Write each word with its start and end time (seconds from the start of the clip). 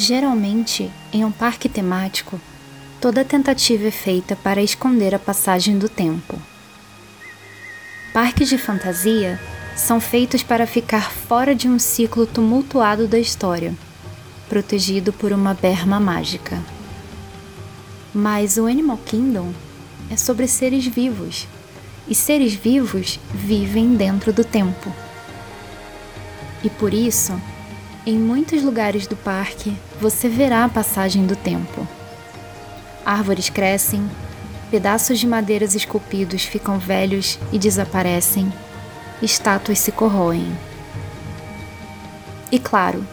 Geralmente, 0.00 0.92
em 1.12 1.24
um 1.24 1.32
parque 1.32 1.68
temático, 1.68 2.40
toda 3.00 3.24
tentativa 3.24 3.88
é 3.88 3.90
feita 3.90 4.36
para 4.36 4.62
esconder 4.62 5.12
a 5.12 5.18
passagem 5.18 5.76
do 5.76 5.88
tempo. 5.88 6.40
Parques 8.12 8.48
de 8.48 8.56
fantasia 8.56 9.40
são 9.74 10.00
feitos 10.00 10.40
para 10.40 10.68
ficar 10.68 11.10
fora 11.10 11.52
de 11.52 11.68
um 11.68 11.80
ciclo 11.80 12.26
tumultuado 12.26 13.08
da 13.08 13.18
história, 13.18 13.74
protegido 14.48 15.12
por 15.12 15.32
uma 15.32 15.52
berma 15.52 15.98
mágica. 15.98 16.62
Mas 18.14 18.56
o 18.56 18.66
Animal 18.66 18.98
Kingdom 18.98 19.52
é 20.08 20.16
sobre 20.16 20.46
seres 20.46 20.86
vivos, 20.86 21.48
e 22.06 22.14
seres 22.14 22.54
vivos 22.54 23.18
vivem 23.34 23.96
dentro 23.96 24.32
do 24.32 24.44
tempo. 24.44 24.94
E 26.62 26.70
por 26.70 26.94
isso, 26.94 27.32
em 28.06 28.16
muitos 28.16 28.62
lugares 28.62 29.08
do 29.08 29.16
parque 29.16 29.76
você 30.00 30.28
verá 30.28 30.64
a 30.64 30.68
passagem 30.68 31.26
do 31.26 31.34
tempo. 31.34 31.86
Árvores 33.04 33.50
crescem, 33.50 34.08
pedaços 34.70 35.18
de 35.18 35.26
madeiras 35.26 35.74
esculpidos 35.74 36.44
ficam 36.44 36.78
velhos 36.78 37.38
e 37.52 37.58
desaparecem, 37.58 38.52
estátuas 39.20 39.78
se 39.78 39.90
corroem. 39.90 40.56
E 42.52 42.58
claro, 42.58 43.04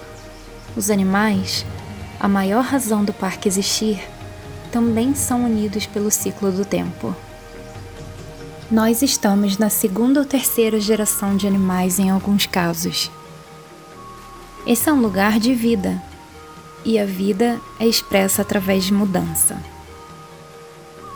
os 0.76 0.90
animais, 0.90 1.66
a 2.20 2.28
maior 2.28 2.64
razão 2.64 3.04
do 3.04 3.14
parque 3.14 3.48
existir, 3.48 4.02
também 4.72 5.16
são 5.16 5.46
unidos 5.46 5.86
pelo 5.86 6.12
ciclo 6.12 6.52
do 6.52 6.66
tempo. 6.66 7.16
Nós 8.70 9.02
estamos 9.02 9.58
na 9.58 9.70
segunda 9.70 10.20
ou 10.20 10.26
terceira 10.26 10.80
geração 10.80 11.36
de 11.36 11.48
animais 11.48 12.00
em 12.00 12.10
alguns 12.10 12.46
casos. 12.46 13.12
Esse 14.68 14.90
é 14.90 14.94
um 14.94 15.00
lugar 15.00 15.40
de 15.40 15.54
vida, 15.54 16.02
e 16.86 17.00
a 17.00 17.06
vida 17.06 17.60
é 17.80 17.88
expressa 17.88 18.44
através 18.44 18.84
de 18.84 18.94
mudança. 18.94 19.58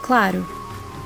Claro, 0.02 0.46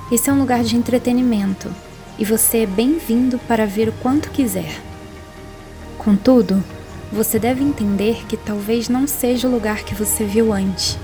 esse 0.09 0.29
é 0.29 0.33
um 0.33 0.39
lugar 0.39 0.63
de 0.63 0.77
entretenimento 0.77 1.69
e 2.17 2.23
você 2.23 2.59
é 2.59 2.65
bem-vindo 2.65 3.37
para 3.39 3.65
ver 3.65 3.89
o 3.89 3.93
quanto 3.93 4.31
quiser. 4.31 4.81
Contudo, 5.97 6.63
você 7.11 7.37
deve 7.37 7.63
entender 7.63 8.25
que 8.27 8.37
talvez 8.37 8.87
não 8.87 9.05
seja 9.05 9.47
o 9.47 9.51
lugar 9.51 9.83
que 9.83 9.93
você 9.93 10.23
viu 10.23 10.53
antes, 10.53 10.97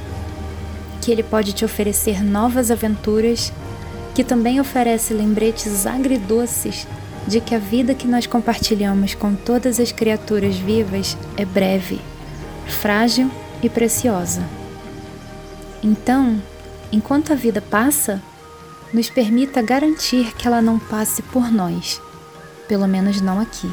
que 1.01 1.11
ele 1.11 1.23
pode 1.23 1.51
te 1.53 1.65
oferecer 1.65 2.23
novas 2.23 2.71
aventuras, 2.71 3.51
que 4.15 4.23
também 4.23 4.59
oferece 4.59 5.13
lembretes 5.13 5.85
agridoces 5.85 6.87
de 7.27 7.41
que 7.41 7.53
a 7.53 7.59
vida 7.59 7.93
que 7.93 8.07
nós 8.07 8.25
compartilhamos 8.25 9.13
com 9.13 9.35
todas 9.35 9.79
as 9.79 9.91
criaturas 9.91 10.55
vivas 10.55 11.17
é 11.37 11.45
breve, 11.45 11.99
frágil 12.65 13.29
e 13.61 13.69
preciosa. 13.69 14.41
Então, 15.83 16.41
enquanto 16.91 17.31
a 17.31 17.35
vida 17.35 17.61
passa, 17.61 18.21
nos 18.93 19.09
permita 19.09 19.61
garantir 19.61 20.33
que 20.35 20.47
ela 20.47 20.61
não 20.61 20.79
passe 20.79 21.21
por 21.21 21.51
nós, 21.51 22.01
pelo 22.67 22.87
menos 22.87 23.21
não 23.21 23.39
aqui. 23.39 23.71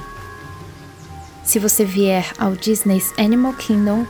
Se 1.44 1.58
você 1.58 1.84
vier 1.84 2.32
ao 2.38 2.52
Disney's 2.54 3.12
Animal 3.18 3.54
Kingdom, 3.54 4.06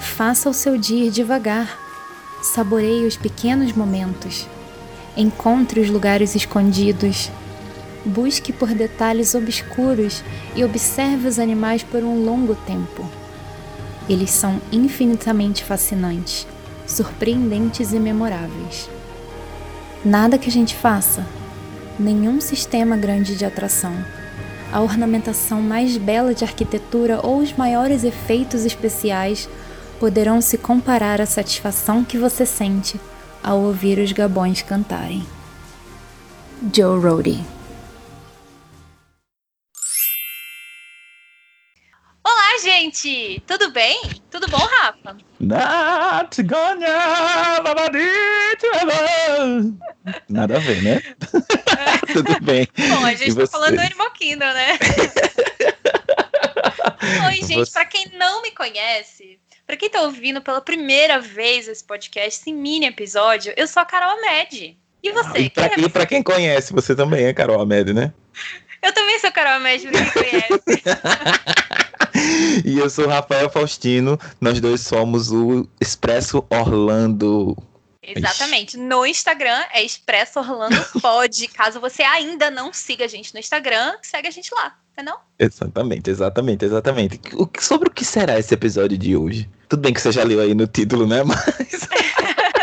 faça 0.00 0.48
o 0.48 0.54
seu 0.54 0.78
dia 0.78 1.10
devagar, 1.10 1.78
saboreie 2.42 3.06
os 3.06 3.16
pequenos 3.16 3.72
momentos, 3.72 4.46
encontre 5.16 5.80
os 5.80 5.90
lugares 5.90 6.34
escondidos 6.34 7.30
Busque 8.04 8.52
por 8.52 8.68
detalhes 8.68 9.34
obscuros 9.34 10.22
e 10.54 10.64
observe 10.64 11.28
os 11.28 11.38
animais 11.38 11.82
por 11.82 12.02
um 12.02 12.24
longo 12.24 12.54
tempo. 12.54 13.04
Eles 14.08 14.30
são 14.30 14.60
infinitamente 14.72 15.64
fascinantes, 15.64 16.46
surpreendentes 16.86 17.92
e 17.92 17.98
memoráveis. 17.98 18.88
Nada 20.04 20.38
que 20.38 20.48
a 20.48 20.52
gente 20.52 20.74
faça, 20.74 21.26
nenhum 21.98 22.40
sistema 22.40 22.96
grande 22.96 23.36
de 23.36 23.44
atração, 23.44 23.92
a 24.72 24.80
ornamentação 24.80 25.60
mais 25.60 25.96
bela 25.96 26.34
de 26.34 26.44
arquitetura 26.44 27.20
ou 27.22 27.38
os 27.38 27.52
maiores 27.52 28.04
efeitos 28.04 28.64
especiais 28.64 29.48
poderão 29.98 30.40
se 30.40 30.56
comparar 30.56 31.20
à 31.20 31.26
satisfação 31.26 32.04
que 32.04 32.16
você 32.16 32.46
sente 32.46 33.00
ao 33.42 33.60
ouvir 33.60 33.98
os 33.98 34.12
gabões 34.12 34.62
cantarem. 34.62 35.24
Joe 36.72 37.00
Rody 37.00 37.57
gente! 42.98 43.40
Tudo 43.46 43.70
bem? 43.70 44.00
Tudo 44.30 44.48
bom, 44.48 44.58
Rafa? 44.58 45.16
Not 45.38 46.42
gonna 46.42 46.86
Nada 50.28 50.56
a 50.56 50.58
ver, 50.58 50.82
né? 50.82 51.00
Tudo 52.12 52.40
bem. 52.40 52.66
Bom, 52.76 53.04
a 53.04 53.14
gente 53.14 53.36
tá 53.36 53.46
falando 53.46 53.76
do 53.76 53.80
Animal 53.80 54.10
Kingdom, 54.12 54.52
né? 54.52 54.78
Oi, 57.28 57.34
gente, 57.36 57.54
você... 57.54 57.72
pra 57.72 57.84
quem 57.84 58.06
não 58.14 58.42
me 58.42 58.50
conhece, 58.50 59.38
pra 59.66 59.76
quem 59.76 59.88
tá 59.88 60.02
ouvindo 60.02 60.40
pela 60.40 60.60
primeira 60.60 61.20
vez 61.20 61.68
esse 61.68 61.84
podcast, 61.84 62.40
esse 62.40 62.52
mini 62.52 62.86
episódio, 62.86 63.52
eu 63.56 63.66
sou 63.66 63.82
a 63.82 63.86
Carol 63.86 64.18
Amed. 64.18 64.76
E 65.00 65.12
você? 65.12 65.38
E 65.38 65.50
pra, 65.50 65.68
quem, 65.68 65.84
é 65.84 65.86
e 65.86 66.06
quem 66.06 66.22
conhece, 66.22 66.72
você 66.72 66.94
também 66.94 67.26
é 67.26 67.32
Carol 67.32 67.60
Amed, 67.60 67.92
né? 67.92 68.12
Eu 68.82 68.92
também 68.92 69.18
sou 69.18 69.32
Carol 69.32 69.60
pra 69.60 69.78
quem 69.78 70.10
conhece. 70.10 70.82
e 72.64 72.78
eu 72.78 72.88
sou 72.88 73.06
o 73.06 73.08
Rafael 73.08 73.50
Faustino. 73.50 74.18
Nós 74.40 74.60
dois 74.60 74.80
somos 74.80 75.30
o 75.32 75.68
Expresso 75.80 76.44
Orlando. 76.50 77.56
Exatamente. 78.02 78.76
No 78.76 79.04
Instagram 79.04 79.64
é 79.72 79.82
Expresso 79.82 80.38
Orlando 80.38 80.82
Pod. 81.00 81.48
Caso 81.48 81.80
você 81.80 82.02
ainda 82.02 82.50
não 82.50 82.72
siga 82.72 83.04
a 83.04 83.08
gente 83.08 83.34
no 83.34 83.40
Instagram, 83.40 83.96
segue 84.02 84.28
a 84.28 84.30
gente 84.30 84.52
lá, 84.54 84.76
entendeu? 84.92 85.16
Exatamente, 85.38 86.10
exatamente, 86.10 86.64
exatamente. 86.64 87.20
O, 87.34 87.48
sobre 87.60 87.88
o 87.88 87.92
que 87.92 88.04
será 88.04 88.38
esse 88.38 88.54
episódio 88.54 88.96
de 88.96 89.16
hoje? 89.16 89.48
Tudo 89.68 89.80
bem 89.80 89.92
que 89.92 90.00
você 90.00 90.12
já 90.12 90.22
leu 90.22 90.40
aí 90.40 90.54
no 90.54 90.66
título, 90.66 91.06
né? 91.06 91.22
Mas. 91.24 91.88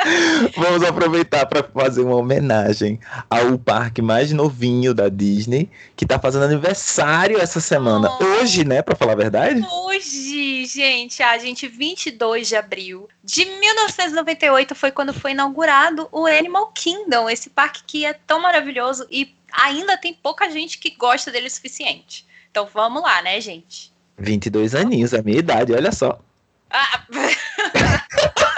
Vamos 0.56 0.84
aproveitar 0.84 1.46
para 1.46 1.64
fazer 1.64 2.02
uma 2.02 2.16
homenagem 2.16 3.00
ao 3.30 3.58
parque 3.58 4.02
mais 4.02 4.32
novinho 4.32 4.94
da 4.94 5.10
Disney, 5.10 5.70
que 5.96 6.06
tá 6.06 6.20
fazendo 6.20 6.46
aniversário 6.46 7.40
essa 7.40 7.60
semana. 7.60 8.10
Oh. 8.20 8.24
Hoje, 8.24 8.64
né, 8.64 8.82
para 8.82 8.96
falar 8.96 9.14
a 9.14 9.16
verdade? 9.16 9.66
Hoje, 9.72 10.66
gente, 10.66 11.24
a 11.24 11.38
gente 11.38 11.68
22 11.68 12.48
de 12.48 12.56
abril 12.56 13.10
de 13.24 13.46
1998 13.46 14.76
foi 14.76 14.92
quando 14.92 15.14
foi 15.14 15.32
inaugurado 15.32 16.08
o 16.12 16.26
Animal 16.26 16.68
Kingdom, 16.68 17.30
esse 17.30 17.50
parque 17.50 17.82
que 17.86 18.06
é 18.06 18.14
tão 18.14 18.42
maravilhoso 18.42 19.06
e 19.10 19.34
ainda 19.52 19.98
tem 19.98 20.14
pouca 20.14 20.50
gente 20.50 20.78
que 20.78 20.96
gosta 20.96 21.32
dele 21.32 21.48
o 21.48 21.52
suficiente. 21.52 22.26
Então 22.52 22.68
vamos 22.72 23.02
lá, 23.02 23.22
né, 23.22 23.40
gente? 23.42 23.94
22 24.18 24.76
aninhos, 24.76 25.14
a 25.14 25.22
minha 25.22 25.40
idade, 25.40 25.74
olha 25.74 25.92
só. 25.92 26.20
Ah. 26.70 27.04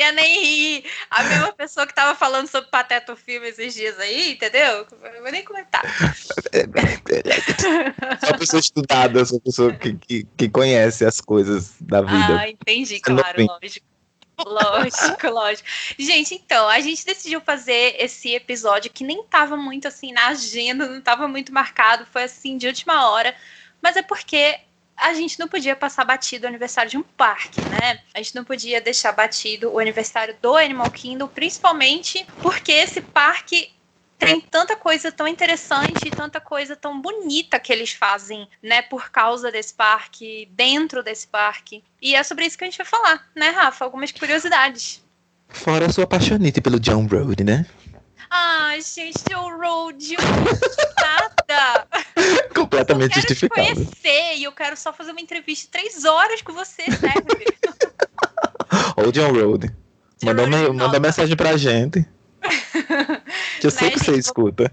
queria 0.00 0.12
nem 0.12 0.40
rir. 0.40 0.84
A 1.10 1.22
mesma 1.22 1.52
pessoa 1.52 1.86
que 1.86 1.94
tava 1.94 2.14
falando 2.14 2.46
sobre 2.46 2.70
Pateta 2.70 3.14
Filme 3.14 3.48
esses 3.48 3.74
dias 3.74 3.98
aí, 3.98 4.32
entendeu? 4.32 4.86
Eu 4.90 5.22
vou 5.22 5.30
nem 5.30 5.44
comentar. 5.44 5.82
Sou 8.24 8.38
pessoa 8.38 8.60
estudada, 8.60 9.24
sou 9.24 9.40
pessoa 9.40 9.72
que, 9.72 9.94
que, 9.94 10.26
que, 10.36 10.48
conhece 10.48 11.04
as 11.04 11.20
coisas 11.20 11.74
da 11.80 12.00
vida. 12.00 12.40
Ah, 12.40 12.48
entendi, 12.48 13.00
claro, 13.00 13.44
lógico. 13.44 13.86
Lógico, 14.46 15.28
lógico. 15.28 15.68
Gente, 15.98 16.34
então, 16.34 16.68
a 16.68 16.80
gente 16.80 17.04
decidiu 17.04 17.40
fazer 17.40 17.96
esse 17.98 18.34
episódio 18.34 18.90
que 18.90 19.04
nem 19.04 19.22
tava 19.24 19.56
muito 19.56 19.86
assim 19.86 20.12
na 20.12 20.28
agenda, 20.28 20.88
não 20.88 21.00
tava 21.00 21.28
muito 21.28 21.52
marcado, 21.52 22.06
foi 22.06 22.24
assim 22.24 22.56
de 22.56 22.66
última 22.66 23.10
hora, 23.10 23.34
mas 23.82 23.96
é 23.96 24.02
porque 24.02 24.58
a 25.00 25.14
gente 25.14 25.38
não 25.38 25.48
podia 25.48 25.74
passar 25.74 26.04
batido 26.04 26.44
o 26.44 26.48
aniversário 26.48 26.90
de 26.90 26.98
um 26.98 27.02
parque, 27.02 27.60
né? 27.62 28.00
A 28.14 28.18
gente 28.18 28.34
não 28.34 28.44
podia 28.44 28.80
deixar 28.80 29.12
batido 29.12 29.70
o 29.70 29.78
aniversário 29.78 30.36
do 30.40 30.56
Animal 30.56 30.90
Kingdom, 30.90 31.26
principalmente 31.26 32.26
porque 32.42 32.70
esse 32.70 33.00
parque 33.00 33.72
tem 34.18 34.38
tanta 34.38 34.76
coisa 34.76 35.10
tão 35.10 35.26
interessante, 35.26 36.10
tanta 36.14 36.38
coisa 36.40 36.76
tão 36.76 37.00
bonita 37.00 37.58
que 37.58 37.72
eles 37.72 37.92
fazem, 37.92 38.46
né, 38.62 38.82
por 38.82 39.10
causa 39.10 39.50
desse 39.50 39.72
parque, 39.72 40.46
dentro 40.52 41.02
desse 41.02 41.26
parque. 41.26 41.82
E 42.02 42.14
é 42.14 42.22
sobre 42.22 42.44
isso 42.44 42.58
que 42.58 42.64
a 42.64 42.66
gente 42.66 42.76
vai 42.76 42.86
falar, 42.86 43.26
né, 43.34 43.48
Rafa? 43.48 43.82
Algumas 43.82 44.12
curiosidades. 44.12 45.02
Fora 45.48 45.86
a 45.86 45.88
sua 45.90 46.04
apaixonite 46.04 46.60
pelo 46.60 46.78
John 46.78 47.06
Road, 47.06 47.42
né? 47.42 47.64
Ah, 48.28 48.74
gente, 48.76 49.34
o 49.34 49.58
Road, 49.58 50.16
nada. 51.00 51.88
Completamente 52.54 53.16
eu 53.16 53.22
quero 53.22 53.28
justificado. 53.28 53.68
Te 53.68 53.74
conhecer 53.74 54.36
e 54.36 54.44
eu 54.44 54.52
quero 54.52 54.76
só 54.76 54.92
fazer 54.92 55.12
uma 55.12 55.20
entrevista 55.20 55.66
de 55.66 55.70
três 55.70 56.04
horas 56.04 56.42
com 56.42 56.52
você, 56.52 56.84
serve. 56.84 57.44
Ou 58.96 59.10
John 59.12 59.32
Road. 59.32 59.74
Manda, 60.22 60.46
me, 60.46 60.68
manda 60.68 61.00
mensagem 61.00 61.36
pra 61.36 61.56
gente. 61.56 62.06
Que 63.60 63.66
eu 63.66 63.70
né, 63.72 63.78
sei 63.78 63.90
que 63.90 63.98
você 63.98 64.16
escuta. 64.16 64.72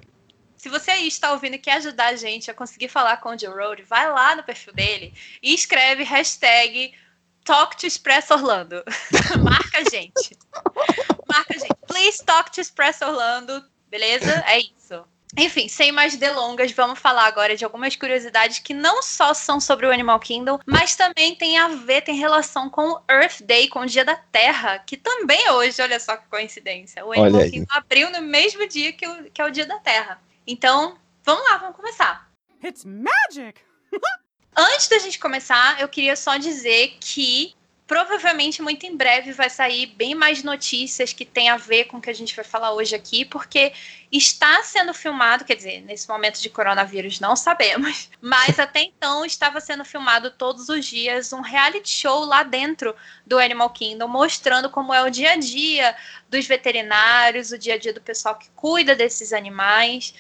Se 0.56 0.70
você 0.70 0.92
aí 0.92 1.08
está 1.08 1.34
ouvindo 1.34 1.56
e 1.56 1.60
quer 1.60 1.74
ajudar 1.74 2.08
a 2.08 2.16
gente 2.16 2.50
a 2.50 2.54
conseguir 2.54 2.88
falar 2.88 3.18
com 3.18 3.30
o 3.30 3.38
Joe 3.38 3.54
Road, 3.54 3.84
vai 3.84 4.10
lá 4.10 4.36
no 4.36 4.44
perfil 4.44 4.74
dele 4.74 5.14
e 5.44 5.54
escreve 5.54 6.04
hashtag 6.04 6.94
Talk 7.44 7.78
to 7.78 7.86
Express 7.86 8.32
Orlando. 8.32 8.84
Marca 9.44 9.80
a 9.80 9.90
gente. 9.90 10.38
Marca 11.28 11.54
a 11.54 11.58
gente. 11.58 11.76
Please 11.86 12.24
talk 12.24 12.52
to 12.52 12.60
Express 12.60 13.02
Orlando. 13.02 13.64
Beleza? 13.90 14.44
É 14.48 14.60
isso. 14.60 15.06
Enfim, 15.38 15.68
sem 15.68 15.92
mais 15.92 16.16
delongas, 16.16 16.72
vamos 16.72 16.98
falar 16.98 17.26
agora 17.26 17.56
de 17.56 17.64
algumas 17.64 17.96
curiosidades 17.96 18.58
que 18.58 18.74
não 18.74 19.04
só 19.04 19.36
são 19.36 19.60
sobre 19.60 19.86
o 19.86 19.92
Animal 19.92 20.20
Kingdom, 20.20 20.60
mas 20.66 20.96
também 20.96 21.36
tem 21.36 21.60
a 21.60 21.68
ver, 21.68 22.02
tem 22.02 22.16
relação 22.16 22.72
com 22.72 22.90
o 22.90 23.02
Earth 23.08 23.44
Day, 23.44 23.68
com 23.68 23.82
o 23.82 23.86
Dia 23.86 24.04
da 24.04 24.16
Terra, 24.16 24.80
que 24.80 24.98
também 24.98 25.40
é 25.46 25.52
hoje, 25.52 25.80
olha 25.80 26.00
só 26.00 26.18
que 26.18 26.28
coincidência. 26.28 27.06
O 27.06 27.14
Animal 27.14 27.50
Kingdom 27.52 27.68
abriu 27.70 28.10
no 28.10 28.22
mesmo 28.24 28.68
dia 28.68 28.92
que, 28.92 29.08
o, 29.08 29.30
que 29.32 29.40
é 29.40 29.46
o 29.46 29.52
Dia 29.52 29.68
da 29.68 29.78
Terra. 29.78 30.20
Então, 30.48 30.98
vamos 31.24 31.44
lá, 31.48 31.58
vamos 31.58 31.76
começar. 31.76 32.28
It's 32.64 32.84
magic! 32.84 33.62
Antes 34.58 34.88
da 34.88 34.98
gente 34.98 35.20
começar, 35.20 35.80
eu 35.80 35.88
queria 35.88 36.16
só 36.16 36.36
dizer 36.38 36.98
que 37.00 37.54
provavelmente 37.88 38.62
muito 38.62 38.86
em 38.86 38.96
breve 38.96 39.32
vai 39.32 39.50
sair 39.50 39.88
bem 39.88 40.14
mais 40.14 40.44
notícias 40.44 41.14
que 41.14 41.24
tem 41.24 41.48
a 41.48 41.56
ver 41.56 41.86
com 41.86 41.98
o 41.98 42.02
que 42.02 42.10
a 42.10 42.14
gente 42.14 42.36
vai 42.36 42.44
falar 42.44 42.74
hoje 42.74 42.94
aqui, 42.94 43.24
porque 43.24 43.72
está 44.12 44.62
sendo 44.62 44.94
filmado, 44.94 45.46
quer 45.46 45.56
dizer, 45.56 45.82
nesse 45.82 46.08
momento 46.10 46.42
de 46.42 46.50
coronavírus 46.50 47.22
não 47.22 47.34
sabemos, 47.34 48.10
mas 48.20 48.60
até 48.60 48.82
então 48.82 49.24
estava 49.24 49.62
sendo 49.62 49.86
filmado 49.86 50.32
todos 50.32 50.68
os 50.68 50.86
dias 50.86 51.32
um 51.32 51.40
reality 51.40 51.90
show 51.90 52.26
lá 52.26 52.44
dentro 52.44 52.94
do 53.26 53.40
Animal 53.40 53.70
Kingdom, 53.70 54.10
mostrando 54.10 54.70
como 54.70 54.94
é 54.94 55.02
o 55.02 55.10
dia 55.10 55.32
a 55.32 55.38
dia 55.38 55.96
dos 56.30 56.46
veterinários, 56.46 57.52
o 57.52 57.58
dia 57.58 57.76
a 57.76 57.78
dia 57.78 57.94
do 57.94 58.02
pessoal 58.02 58.36
que 58.36 58.50
cuida 58.50 58.96
desses 58.96 59.32
animais, 59.32 60.14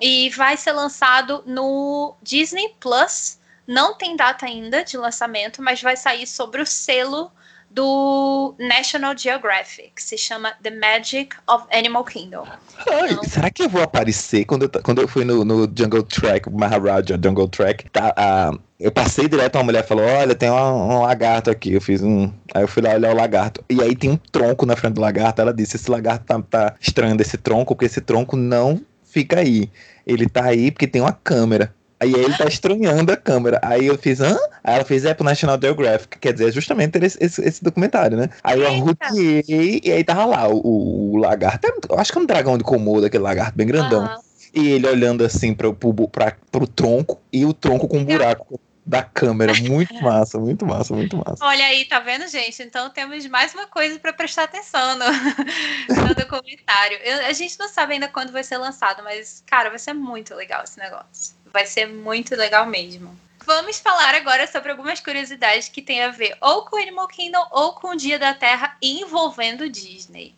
e 0.00 0.28
vai 0.30 0.56
ser 0.56 0.72
lançado 0.72 1.44
no 1.46 2.16
Disney 2.20 2.74
Plus 2.80 3.38
não 3.66 3.94
tem 3.94 4.16
data 4.16 4.46
ainda 4.46 4.84
de 4.84 4.96
lançamento, 4.96 5.62
mas 5.62 5.80
vai 5.80 5.96
sair 5.96 6.26
sobre 6.26 6.60
o 6.60 6.66
selo 6.66 7.30
do 7.70 8.54
National 8.58 9.16
Geographic, 9.16 9.92
se 9.96 10.18
chama 10.18 10.52
The 10.62 10.70
Magic 10.70 11.34
of 11.48 11.64
Animal 11.72 12.04
Kingdom. 12.04 12.46
Ai, 12.86 13.12
então... 13.12 13.24
Será 13.24 13.50
que 13.50 13.62
eu 13.62 13.68
vou 13.68 13.82
aparecer 13.82 14.44
quando 14.44 14.64
eu, 14.64 14.82
quando 14.82 15.00
eu 15.00 15.08
fui 15.08 15.24
no, 15.24 15.42
no 15.44 15.70
Jungle 15.74 16.02
Track, 16.02 16.50
Maharaja 16.50 17.18
Jungle 17.22 17.48
Track? 17.48 17.88
Tá, 17.88 18.14
eu 18.78 18.92
passei 18.92 19.26
direto, 19.26 19.56
uma 19.56 19.64
mulher 19.64 19.86
falou: 19.86 20.04
Olha, 20.04 20.34
tem 20.34 20.50
um, 20.50 20.54
um, 20.54 21.02
lagarto 21.02 21.50
aqui. 21.50 21.72
Eu 21.72 21.80
fiz 21.80 22.02
um. 22.02 22.30
Aí 22.54 22.62
eu 22.62 22.68
fui 22.68 22.82
lá 22.82 22.90
olhar 22.90 23.12
o 23.12 23.16
lagarto. 23.16 23.64
E 23.70 23.80
aí 23.80 23.96
tem 23.96 24.10
um 24.10 24.16
tronco 24.16 24.66
na 24.66 24.76
frente 24.76 24.94
do 24.94 25.00
lagarto. 25.00 25.40
Ela 25.40 25.54
disse: 25.54 25.76
Esse 25.76 25.90
lagarto 25.90 26.26
tá, 26.26 26.42
tá 26.42 26.74
estranho 26.80 27.16
desse 27.16 27.38
tronco, 27.38 27.74
porque 27.74 27.86
esse 27.86 28.00
tronco 28.00 28.36
não 28.36 28.84
fica 29.04 29.38
aí. 29.38 29.70
Ele 30.06 30.28
tá 30.28 30.44
aí 30.44 30.70
porque 30.70 30.88
tem 30.88 31.00
uma 31.00 31.12
câmera. 31.12 31.72
Aí 32.02 32.12
ele 32.12 32.36
tá 32.36 32.46
estranhando 32.46 33.12
a 33.12 33.16
câmera. 33.16 33.60
Aí 33.62 33.86
eu 33.86 33.96
fiz, 33.96 34.20
hã? 34.20 34.36
Aí 34.64 34.74
ela 34.74 34.84
fez, 34.84 35.04
é 35.04 35.14
pro 35.14 35.24
National 35.24 35.56
Geographic, 35.62 36.18
quer 36.18 36.32
dizer, 36.32 36.48
é 36.48 36.52
justamente 36.52 36.98
esse, 36.98 37.16
esse, 37.22 37.40
esse 37.42 37.62
documentário, 37.62 38.16
né? 38.16 38.28
Aí 38.42 38.60
eu 38.60 38.66
arrupiei 38.66 39.80
e 39.84 39.92
aí 39.92 40.02
tava 40.02 40.24
lá 40.24 40.48
o, 40.48 41.12
o 41.12 41.16
lagarto. 41.16 41.68
Eu 41.88 41.98
acho 41.98 42.10
que 42.10 42.18
é 42.18 42.20
um 42.20 42.26
dragão 42.26 42.58
de 42.58 42.64
Komodo, 42.64 43.06
aquele 43.06 43.22
lagarto 43.22 43.56
bem 43.56 43.68
grandão. 43.68 44.02
Uhum. 44.02 44.20
E 44.52 44.68
ele 44.72 44.88
olhando 44.88 45.24
assim 45.24 45.54
pro, 45.54 45.72
pro, 45.72 46.08
pra, 46.08 46.36
pro 46.50 46.66
tronco 46.66 47.20
e 47.32 47.46
o 47.46 47.52
tronco 47.52 47.86
com 47.86 47.98
um 47.98 48.04
buraco 48.04 48.60
da 48.84 49.04
câmera. 49.04 49.54
Muito 49.54 49.94
massa, 50.02 50.40
muito 50.40 50.66
massa, 50.66 50.92
muito 50.92 51.16
massa. 51.16 51.44
Olha 51.44 51.64
aí, 51.66 51.84
tá 51.84 52.00
vendo, 52.00 52.26
gente? 52.26 52.64
Então 52.64 52.90
temos 52.90 53.24
mais 53.28 53.54
uma 53.54 53.68
coisa 53.68 53.96
para 54.00 54.12
prestar 54.12 54.44
atenção 54.44 54.98
no, 54.98 55.04
no 56.08 56.14
documentário. 56.16 56.98
Eu, 57.04 57.26
a 57.26 57.32
gente 57.32 57.56
não 57.60 57.68
sabe 57.68 57.94
ainda 57.94 58.08
quando 58.08 58.32
vai 58.32 58.42
ser 58.42 58.58
lançado, 58.58 59.04
mas, 59.04 59.44
cara, 59.46 59.70
vai 59.70 59.78
ser 59.78 59.92
muito 59.92 60.34
legal 60.34 60.64
esse 60.64 60.80
negócio. 60.80 61.41
Vai 61.52 61.66
ser 61.66 61.86
muito 61.86 62.34
legal 62.34 62.66
mesmo. 62.66 63.16
Vamos 63.44 63.80
falar 63.80 64.14
agora 64.14 64.46
sobre 64.46 64.70
algumas 64.70 65.00
curiosidades 65.00 65.68
que 65.68 65.82
tem 65.82 66.02
a 66.02 66.10
ver 66.10 66.36
ou 66.40 66.64
com 66.64 66.76
Animal 66.76 67.08
Kingdom 67.08 67.44
ou 67.50 67.72
com 67.72 67.88
o 67.88 67.96
Dia 67.96 68.18
da 68.18 68.32
Terra 68.32 68.76
envolvendo 68.80 69.68
Disney. 69.68 70.34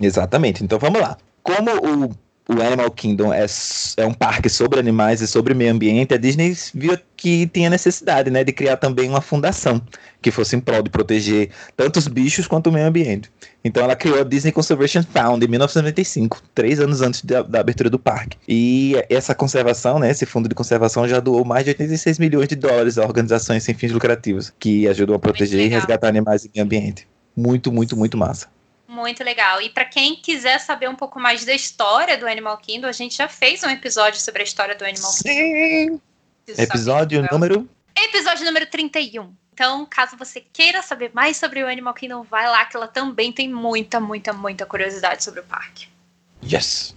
Exatamente. 0.00 0.64
Então 0.64 0.78
vamos 0.78 1.00
lá. 1.00 1.16
Como 1.42 1.70
o 1.70 2.14
o 2.50 2.60
Animal 2.60 2.90
Kingdom 2.90 3.32
é, 3.32 3.46
é 3.96 4.06
um 4.06 4.12
parque 4.12 4.48
sobre 4.48 4.80
animais 4.80 5.20
e 5.20 5.26
sobre 5.26 5.54
meio 5.54 5.72
ambiente, 5.72 6.12
a 6.12 6.16
Disney 6.16 6.56
viu 6.74 6.98
que 7.16 7.46
tinha 7.46 7.70
necessidade 7.70 8.28
né, 8.28 8.42
de 8.42 8.52
criar 8.52 8.76
também 8.76 9.08
uma 9.08 9.20
fundação 9.20 9.80
que 10.20 10.30
fosse 10.32 10.56
em 10.56 10.60
prol 10.60 10.82
de 10.82 10.90
proteger 10.90 11.50
tanto 11.76 11.98
os 11.98 12.08
bichos 12.08 12.48
quanto 12.48 12.68
o 12.68 12.72
meio 12.72 12.86
ambiente. 12.86 13.30
Então 13.62 13.84
ela 13.84 13.94
criou 13.94 14.20
a 14.20 14.24
Disney 14.24 14.50
Conservation 14.50 15.02
Fund 15.02 15.42
em 15.44 15.46
1995, 15.48 16.42
três 16.52 16.80
anos 16.80 17.00
antes 17.02 17.22
da, 17.24 17.42
da, 17.42 17.60
abertura 17.60 17.88
do 17.88 17.98
parque. 17.98 18.36
E 18.48 18.94
essa 19.08 19.34
conservação, 19.34 19.98
né, 19.98 20.10
esse 20.10 20.26
fundo 20.26 20.48
de 20.48 20.54
conservação 20.54 21.06
já 21.06 21.20
doou 21.20 21.44
mais 21.44 21.64
de 21.64 21.70
86 21.70 22.18
milhões 22.18 22.48
de 22.48 22.56
dólares 22.56 22.98
a 22.98 23.04
organizações 23.04 23.62
sem 23.62 23.74
fins 23.74 23.92
lucrativos 23.92 24.52
que 24.58 24.88
ajudam 24.88 25.14
a 25.14 25.18
proteger 25.18 25.60
e 25.60 25.68
resgatar 25.68 26.08
animais 26.08 26.44
e 26.44 26.50
meio 26.52 26.64
ambiente. 26.64 27.06
Muito, 27.36 27.70
muito, 27.70 27.96
muito 27.96 28.18
massa. 28.18 28.48
Muito 28.90 29.22
legal. 29.22 29.62
E 29.62 29.70
para 29.70 29.84
quem 29.84 30.16
quiser 30.16 30.58
saber 30.58 30.88
um 30.88 30.96
pouco 30.96 31.20
mais 31.20 31.44
da 31.44 31.54
história 31.54 32.18
do 32.18 32.26
Animal 32.26 32.58
Kingdom, 32.58 32.88
a 32.88 32.92
gente 32.92 33.16
já 33.16 33.28
fez 33.28 33.62
um 33.62 33.70
episódio 33.70 34.20
sobre 34.20 34.42
a 34.42 34.44
história 34.44 34.74
do 34.74 34.84
Animal 34.84 35.12
Sim. 35.12 35.22
Kingdom. 35.22 36.00
Sim! 36.48 36.60
Episódio 36.60 37.22
número? 37.30 37.70
Episódio 37.94 38.44
número 38.44 38.66
31. 38.66 39.32
Então, 39.52 39.86
caso 39.86 40.16
você 40.16 40.40
queira 40.40 40.82
saber 40.82 41.12
mais 41.14 41.36
sobre 41.36 41.62
o 41.62 41.68
Animal 41.68 41.94
Kingdom, 41.94 42.24
vai 42.24 42.48
lá 42.48 42.64
que 42.64 42.76
ela 42.76 42.88
também 42.88 43.32
tem 43.32 43.48
muita, 43.48 44.00
muita, 44.00 44.32
muita 44.32 44.66
curiosidade 44.66 45.22
sobre 45.22 45.38
o 45.38 45.44
parque. 45.44 45.86
Yes! 46.42 46.92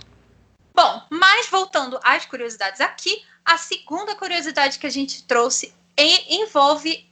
Bom, 0.74 1.04
mas 1.12 1.48
voltando 1.48 2.00
às 2.04 2.26
curiosidades 2.26 2.82
aqui, 2.82 3.24
a 3.46 3.56
segunda 3.56 4.16
curiosidade 4.16 4.80
que 4.80 4.88
a 4.88 4.90
gente 4.90 5.22
trouxe 5.26 5.72
envolve 5.96 7.08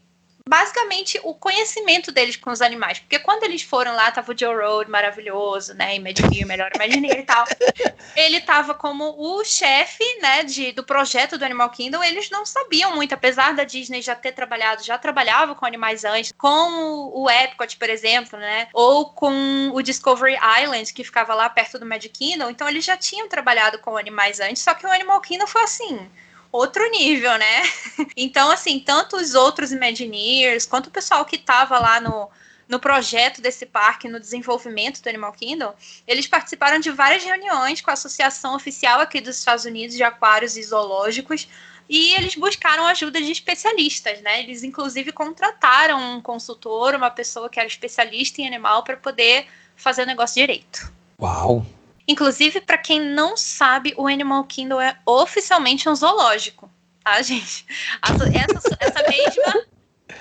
basicamente 0.52 1.18
o 1.24 1.34
conhecimento 1.34 2.12
deles 2.12 2.36
com 2.36 2.52
os 2.52 2.62
animais. 2.62 3.00
Porque 3.00 3.18
quando 3.20 3.44
eles 3.44 3.62
foram 3.62 3.96
lá, 3.96 4.12
tava 4.12 4.34
o 4.34 4.38
Joe 4.38 4.54
Road 4.54 4.92
maravilhoso, 4.92 5.74
né? 5.76 5.96
Imagineer, 5.96 6.46
melhor 6.46 6.70
Imagineer 6.76 7.20
e 7.20 7.24
tal. 7.24 7.46
Ele 8.18 8.42
tava 8.42 8.74
como 8.74 9.16
o 9.18 9.46
chefe, 9.46 10.04
né, 10.22 10.44
de, 10.44 10.74
do 10.74 10.84
projeto 10.84 11.38
do 11.38 11.46
Animal 11.46 11.70
Kingdom. 11.70 12.04
Eles 12.04 12.30
não 12.30 12.46
sabiam 12.46 12.94
muito, 12.94 13.14
apesar 13.14 13.54
da 13.54 13.64
Disney 13.64 14.02
já 14.02 14.14
ter 14.14 14.34
trabalhado, 14.34 14.84
já 14.84 14.98
trabalhava 14.98 15.56
com 15.56 15.66
animais 15.66 16.04
antes, 16.04 16.34
com 16.38 17.10
o 17.14 17.30
Epcot, 17.30 17.78
por 17.78 17.90
exemplo, 17.90 18.38
né? 18.38 18.68
Ou 18.74 19.06
com 19.06 19.72
o 19.74 19.82
Discovery 19.82 20.38
Island, 20.62 20.92
que 20.94 21.06
ficava 21.06 21.34
lá 21.34 21.50
perto 21.50 21.80
do 21.80 21.86
Magic 21.86 22.10
Kingdom. 22.10 22.50
Então 22.50 22.68
eles 22.68 22.84
já 22.84 22.98
tinham 22.98 23.30
trabalhado 23.30 23.80
com 23.80 23.96
animais 23.96 24.42
antes, 24.42 24.62
só 24.62 24.74
que 24.74 24.86
o 24.86 24.92
Animal 24.92 25.22
Kingdom 25.22 25.48
foi 25.48 25.64
assim 25.64 26.10
outro 26.52 26.88
nível, 26.90 27.38
né? 27.38 27.64
Então, 28.18 28.52
assim, 28.52 28.80
tanto 28.80 29.16
os 29.16 29.36
outros 29.36 29.72
Imagineers, 29.72 30.66
quanto 30.66 30.88
o 30.88 30.92
pessoal 30.92 31.24
que 31.24 31.36
estava 31.36 31.78
lá 31.80 32.00
no, 32.00 32.30
no 32.68 32.80
projeto 32.80 33.42
desse 33.42 33.66
parque, 33.66 34.08
no 34.08 34.20
desenvolvimento 34.20 35.02
do 35.02 35.10
Animal 35.10 35.34
Kingdom, 35.34 35.74
eles 36.08 36.28
participaram 36.28 36.80
de 36.80 36.90
várias 36.90 37.24
reuniões 37.24 37.82
com 37.82 37.90
a 37.90 37.94
Associação 37.94 38.56
Oficial 38.56 39.00
aqui 39.00 39.22
dos 39.22 39.38
Estados 39.38 39.66
Unidos 39.66 39.96
de 39.96 40.04
Aquários 40.04 40.56
e 40.58 40.64
Zoológicos, 40.64 41.48
e 41.90 42.14
eles 42.14 42.36
buscaram 42.36 42.88
ajuda 42.88 43.22
de 43.22 43.32
especialistas, 43.32 44.22
né? 44.22 44.42
Eles, 44.42 44.64
inclusive, 44.64 45.12
contrataram 45.12 46.16
um 46.16 46.22
consultor, 46.22 46.96
uma 46.96 47.12
pessoa 47.12 47.50
que 47.50 47.60
era 47.60 47.68
especialista 47.68 48.42
em 48.42 48.48
animal, 48.48 48.84
para 48.84 48.96
poder 48.96 49.48
fazer 49.76 50.04
o 50.04 50.06
negócio 50.06 50.36
direito. 50.36 50.92
Uau! 51.20 51.66
Inclusive, 52.08 52.62
para 52.62 52.78
quem 52.78 53.00
não 53.00 53.38
sabe, 53.38 53.94
o 53.98 54.08
Animal 54.08 54.44
Kingdom 54.46 54.82
é 54.82 54.98
oficialmente 55.06 55.88
um 55.88 55.96
zoológico, 55.96 56.70
tá, 57.04 57.22
gente? 57.22 57.66
Essa, 58.02 58.78
essa 58.80 59.10
mesma. 59.10 59.66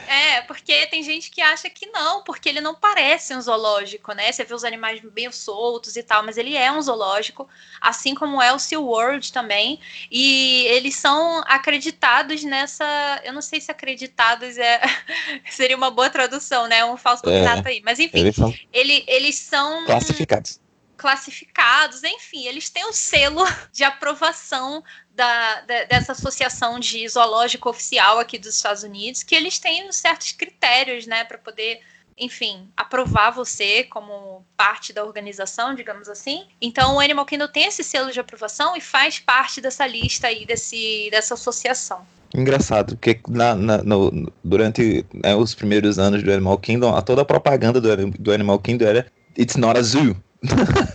É, 0.07 0.43
porque 0.43 0.87
tem 0.87 1.03
gente 1.03 1.31
que 1.31 1.41
acha 1.41 1.71
que 1.71 1.87
não, 1.87 2.23
porque 2.23 2.49
ele 2.49 2.61
não 2.61 2.75
parece 2.75 3.35
um 3.35 3.41
zoológico, 3.41 4.13
né? 4.13 4.31
Você 4.31 4.45
vê 4.45 4.55
os 4.55 4.65
animais 4.65 5.01
bem 5.01 5.31
soltos 5.31 5.97
e 5.97 6.03
tal, 6.03 6.25
mas 6.25 6.37
ele 6.37 6.57
é 6.57 6.71
um 6.73 6.83
zoológico, 6.83 7.49
assim 7.81 8.15
como 8.15 8.43
é 8.43 8.53
o 8.53 8.59
SeaWorld 8.59 9.33
também. 9.33 9.79
E 10.11 10.65
eles 10.67 10.97
são 10.97 11.43
acreditados 11.47 12.43
nessa. 12.43 13.21
Eu 13.25 13.33
não 13.33 13.43
sei 13.43 13.61
se 13.61 13.71
acreditados 13.71 14.59
é 14.59 14.81
seria 15.51 15.77
uma 15.77 15.91
boa 15.91 16.11
tradução, 16.11 16.67
né? 16.67 16.85
Um 16.85 16.97
falso 16.97 17.23
é, 17.29 17.63
aí. 17.65 17.81
Mas 17.85 17.99
enfim, 17.99 18.19
eles 18.19 18.35
são, 18.35 18.55
ele, 18.73 19.05
eles 19.07 19.37
são 19.37 19.85
classificados 19.87 20.61
classificados, 21.01 22.05
enfim, 22.05 22.47
eles 22.47 22.69
têm 22.69 22.85
o 22.85 22.91
um 22.91 22.93
selo 22.93 23.43
de 23.73 23.83
aprovação 23.83 24.85
da, 25.11 25.63
dessa 25.89 26.13
associação 26.13 26.79
de 26.79 27.09
zoológico 27.09 27.71
oficial 27.71 28.19
aqui 28.19 28.39
dos 28.39 28.55
Estados 28.55 28.83
Unidos, 28.83 29.23
que 29.23 29.35
eles 29.35 29.59
têm 29.59 29.91
certos 29.93 30.33
critérios, 30.33 31.07
né, 31.07 31.25
para 31.25 31.39
poder 31.39 31.81
enfim, 32.23 32.69
aprovar 32.77 33.31
você 33.31 33.85
como 33.85 34.45
parte 34.55 34.93
da 34.93 35.03
organização, 35.03 35.75
digamos 35.75 36.07
assim. 36.07 36.45
Então, 36.61 36.97
o 36.97 37.01
Animal 37.01 37.25
Kingdom 37.25 37.49
tem 37.49 37.65
esse 37.65 37.83
selo 37.83 38.13
de 38.13 38.21
aprovação 38.21 38.77
e 38.77 38.81
faz 38.83 39.19
parte 39.19 39.59
dessa 39.59 39.87
lista 39.87 40.27
aí, 40.27 40.45
desse, 40.45 41.09
dessa 41.11 41.33
associação. 41.33 42.07
Engraçado, 42.35 42.95
porque 42.95 43.19
na, 43.27 43.55
na, 43.55 43.79
no, 43.79 44.31
durante 44.45 45.03
né, 45.15 45.35
os 45.35 45.55
primeiros 45.55 45.99
anos 45.99 46.23
do 46.23 46.31
Animal 46.31 46.59
Kingdom, 46.59 46.95
a 46.95 47.01
toda 47.01 47.23
a 47.23 47.25
propaganda 47.25 47.81
do, 47.81 48.11
do 48.11 48.33
Animal 48.33 48.59
Kingdom 48.59 48.85
era 48.85 49.07
It's 49.39 49.57
not 49.57 49.79
a 49.79 49.83
zoo. 49.83 50.15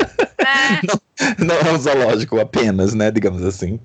É. 0.49 0.81
Não, 1.39 1.45
não, 1.47 1.55
é 1.55 1.71
um 1.71 1.79
zoológico 1.79 2.39
apenas, 2.41 2.93
né? 2.93 3.09
Digamos 3.09 3.41
assim. 3.41 3.79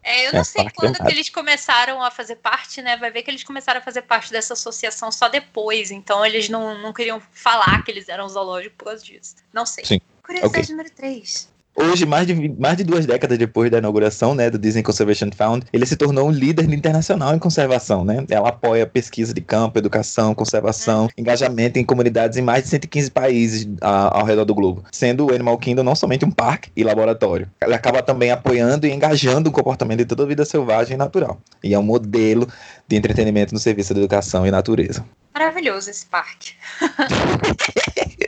É, 0.00 0.28
eu 0.28 0.32
não 0.32 0.40
é, 0.40 0.44
sei 0.44 0.70
quando 0.70 0.96
que 0.96 1.12
eles 1.12 1.28
começaram 1.28 2.00
a 2.02 2.10
fazer 2.10 2.36
parte, 2.36 2.80
né? 2.80 2.96
Vai 2.96 3.10
ver 3.10 3.22
que 3.22 3.30
eles 3.30 3.42
começaram 3.42 3.80
a 3.80 3.82
fazer 3.82 4.02
parte 4.02 4.30
dessa 4.30 4.54
associação 4.54 5.10
só 5.10 5.28
depois. 5.28 5.90
Então 5.90 6.24
eles 6.24 6.48
não, 6.48 6.78
não 6.80 6.92
queriam 6.92 7.20
falar 7.32 7.82
que 7.82 7.90
eles 7.90 8.08
eram 8.08 8.28
zoológico 8.28 8.76
por 8.76 8.84
causa 8.86 9.04
disso. 9.04 9.34
Não 9.52 9.66
sei. 9.66 9.84
Sim. 9.84 10.00
Curiosidade 10.22 10.64
okay. 10.64 10.76
número 10.76 10.90
3. 10.94 11.48
Hoje, 11.80 12.04
mais 12.04 12.26
de, 12.26 12.34
mais 12.58 12.76
de 12.76 12.82
duas 12.82 13.06
décadas 13.06 13.38
depois 13.38 13.70
da 13.70 13.78
inauguração 13.78 14.34
né, 14.34 14.50
do 14.50 14.58
Disney 14.58 14.82
Conservation 14.82 15.30
Fund, 15.30 15.64
ele 15.72 15.86
se 15.86 15.96
tornou 15.96 16.26
um 16.26 16.30
líder 16.32 16.68
internacional 16.72 17.32
em 17.36 17.38
conservação. 17.38 18.04
Né? 18.04 18.24
Ela 18.28 18.48
apoia 18.48 18.84
pesquisa 18.84 19.32
de 19.32 19.40
campo, 19.40 19.78
educação, 19.78 20.34
conservação, 20.34 21.04
uhum. 21.04 21.08
engajamento 21.16 21.78
em 21.78 21.84
comunidades 21.84 22.36
em 22.36 22.42
mais 22.42 22.64
de 22.64 22.70
115 22.70 23.10
países 23.12 23.68
a, 23.80 24.18
ao 24.18 24.24
redor 24.24 24.44
do 24.44 24.56
globo, 24.56 24.82
sendo 24.90 25.26
o 25.26 25.32
Animal 25.32 25.56
Kingdom 25.56 25.84
não 25.84 25.94
somente 25.94 26.24
um 26.24 26.32
parque 26.32 26.68
e 26.76 26.82
laboratório. 26.82 27.48
Ela 27.60 27.76
acaba 27.76 28.02
também 28.02 28.32
apoiando 28.32 28.84
e 28.84 28.92
engajando 28.92 29.48
o 29.48 29.52
comportamento 29.52 29.98
de 29.98 30.04
toda 30.04 30.24
a 30.24 30.26
vida 30.26 30.44
selvagem 30.44 30.94
e 30.94 30.98
natural. 30.98 31.40
E 31.62 31.74
é 31.74 31.78
um 31.78 31.82
modelo 31.84 32.48
de 32.88 32.96
entretenimento 32.96 33.54
no 33.54 33.60
serviço 33.60 33.94
de 33.94 34.00
educação 34.00 34.44
e 34.44 34.50
natureza. 34.50 35.04
Maravilhoso 35.32 35.90
esse 35.90 36.06
parque. 36.06 36.54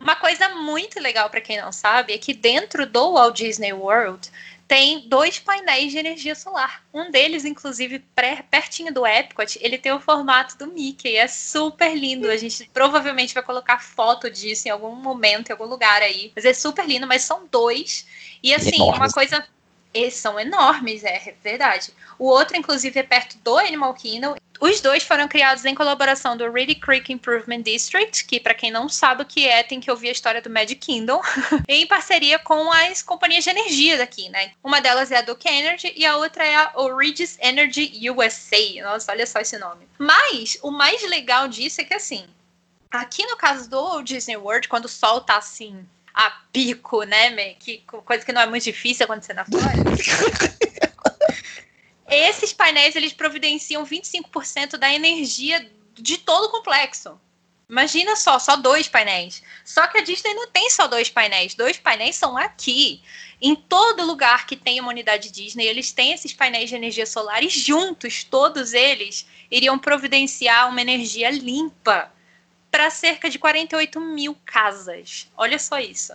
Uma 0.00 0.16
coisa 0.16 0.48
muito 0.50 1.00
legal 1.00 1.28
para 1.30 1.40
quem 1.40 1.60
não 1.60 1.72
sabe 1.72 2.12
é 2.12 2.18
que 2.18 2.34
dentro 2.34 2.86
do 2.86 3.14
Walt 3.14 3.36
Disney 3.36 3.72
World 3.72 4.30
tem 4.72 5.06
dois 5.06 5.38
painéis 5.38 5.92
de 5.92 5.98
energia 5.98 6.34
solar. 6.34 6.82
Um 6.94 7.10
deles, 7.10 7.44
inclusive, 7.44 7.98
pré, 8.14 8.42
pertinho 8.50 8.90
do 8.90 9.06
Epcot, 9.06 9.58
ele 9.60 9.76
tem 9.76 9.92
o 9.92 10.00
formato 10.00 10.56
do 10.56 10.66
Mickey. 10.66 11.14
É 11.14 11.28
super 11.28 11.94
lindo. 11.94 12.30
A 12.30 12.38
gente 12.38 12.70
provavelmente 12.72 13.34
vai 13.34 13.42
colocar 13.42 13.82
foto 13.82 14.30
disso 14.30 14.68
em 14.68 14.70
algum 14.70 14.94
momento, 14.94 15.50
em 15.50 15.52
algum 15.52 15.66
lugar 15.66 16.00
aí. 16.00 16.32
Mas 16.34 16.46
é 16.46 16.54
super 16.54 16.86
lindo, 16.86 17.06
mas 17.06 17.22
são 17.22 17.46
dois. 17.50 18.06
E 18.42 18.54
assim, 18.54 18.76
Enormes. 18.76 18.98
uma 18.98 19.10
coisa. 19.10 19.46
Eles 19.92 20.14
são 20.14 20.40
enormes, 20.40 21.04
é 21.04 21.34
verdade. 21.44 21.92
O 22.18 22.24
outro, 22.24 22.56
inclusive, 22.56 22.98
é 22.98 23.02
perto 23.02 23.36
do 23.44 23.58
Animal 23.58 23.92
Kingdom. 23.92 24.36
Os 24.60 24.80
dois 24.80 25.02
foram 25.02 25.26
criados 25.26 25.64
em 25.64 25.74
colaboração 25.74 26.36
do 26.36 26.50
Reedy 26.50 26.76
Creek 26.76 27.12
Improvement 27.12 27.62
District, 27.62 28.24
que 28.24 28.38
para 28.38 28.54
quem 28.54 28.70
não 28.70 28.88
sabe 28.88 29.22
o 29.22 29.26
que 29.26 29.46
é, 29.46 29.62
tem 29.62 29.80
que 29.80 29.90
ouvir 29.90 30.08
a 30.08 30.12
história 30.12 30.40
do 30.40 30.48
Magic 30.48 30.76
Kingdom, 30.76 31.20
em 31.68 31.86
parceria 31.86 32.38
com 32.38 32.70
as 32.70 33.02
companhias 33.02 33.44
de 33.44 33.50
energia 33.50 33.98
daqui, 33.98 34.28
né? 34.28 34.52
Uma 34.62 34.80
delas 34.80 35.10
é 35.10 35.16
a 35.16 35.22
Duke 35.22 35.48
Energy 35.48 35.92
e 35.96 36.06
a 36.06 36.16
outra 36.16 36.44
é 36.44 36.54
a 36.54 36.72
Origis 36.76 37.36
Energy 37.40 38.08
USA. 38.08 38.82
Nossa, 38.82 39.10
olha 39.10 39.26
só 39.26 39.40
esse 39.40 39.58
nome. 39.58 39.86
Mas 39.98 40.56
o 40.62 40.70
mais 40.70 41.02
legal 41.08 41.48
disso 41.48 41.80
é 41.80 41.84
que 41.84 41.94
assim, 41.94 42.24
aqui 42.90 43.26
no 43.26 43.36
caso 43.36 43.68
do 43.68 44.02
Disney 44.02 44.36
World, 44.36 44.68
quando 44.68 44.84
o 44.84 44.88
sol 44.88 45.22
tá 45.22 45.38
assim 45.38 45.84
a 46.14 46.30
pico, 46.52 47.02
né, 47.04 47.54
que 47.54 47.78
coisa 47.86 48.24
que 48.24 48.32
não 48.32 48.42
é 48.42 48.46
muito 48.46 48.64
difícil 48.64 49.04
acontecer 49.04 49.32
na 49.32 49.44
Flórida. 49.44 49.90
Esses 52.12 52.52
painéis 52.52 52.94
eles 52.94 53.14
providenciam 53.14 53.84
25% 53.84 54.76
da 54.76 54.92
energia 54.92 55.66
de 55.94 56.18
todo 56.18 56.44
o 56.44 56.50
complexo. 56.50 57.18
Imagina 57.68 58.16
só, 58.16 58.38
só 58.38 58.54
dois 58.54 58.86
painéis. 58.86 59.42
Só 59.64 59.86
que 59.86 59.96
a 59.96 60.02
Disney 60.02 60.34
não 60.34 60.46
tem 60.46 60.68
só 60.68 60.86
dois 60.86 61.08
painéis. 61.08 61.54
Dois 61.54 61.78
painéis 61.78 62.16
são 62.16 62.36
aqui. 62.36 63.00
Em 63.40 63.54
todo 63.54 64.04
lugar 64.04 64.46
que 64.46 64.56
tem 64.56 64.78
uma 64.78 64.90
unidade 64.90 65.30
Disney, 65.30 65.66
eles 65.66 65.90
têm 65.90 66.12
esses 66.12 66.34
painéis 66.34 66.68
de 66.68 66.76
energia 66.76 67.06
solar 67.06 67.42
e 67.42 67.48
juntos, 67.48 68.24
todos 68.24 68.74
eles, 68.74 69.26
iriam 69.50 69.78
providenciar 69.78 70.68
uma 70.68 70.82
energia 70.82 71.30
limpa 71.30 72.12
para 72.70 72.90
cerca 72.90 73.30
de 73.30 73.38
48 73.38 73.98
mil 74.00 74.36
casas. 74.44 75.30
Olha 75.34 75.58
só 75.58 75.78
isso. 75.78 76.12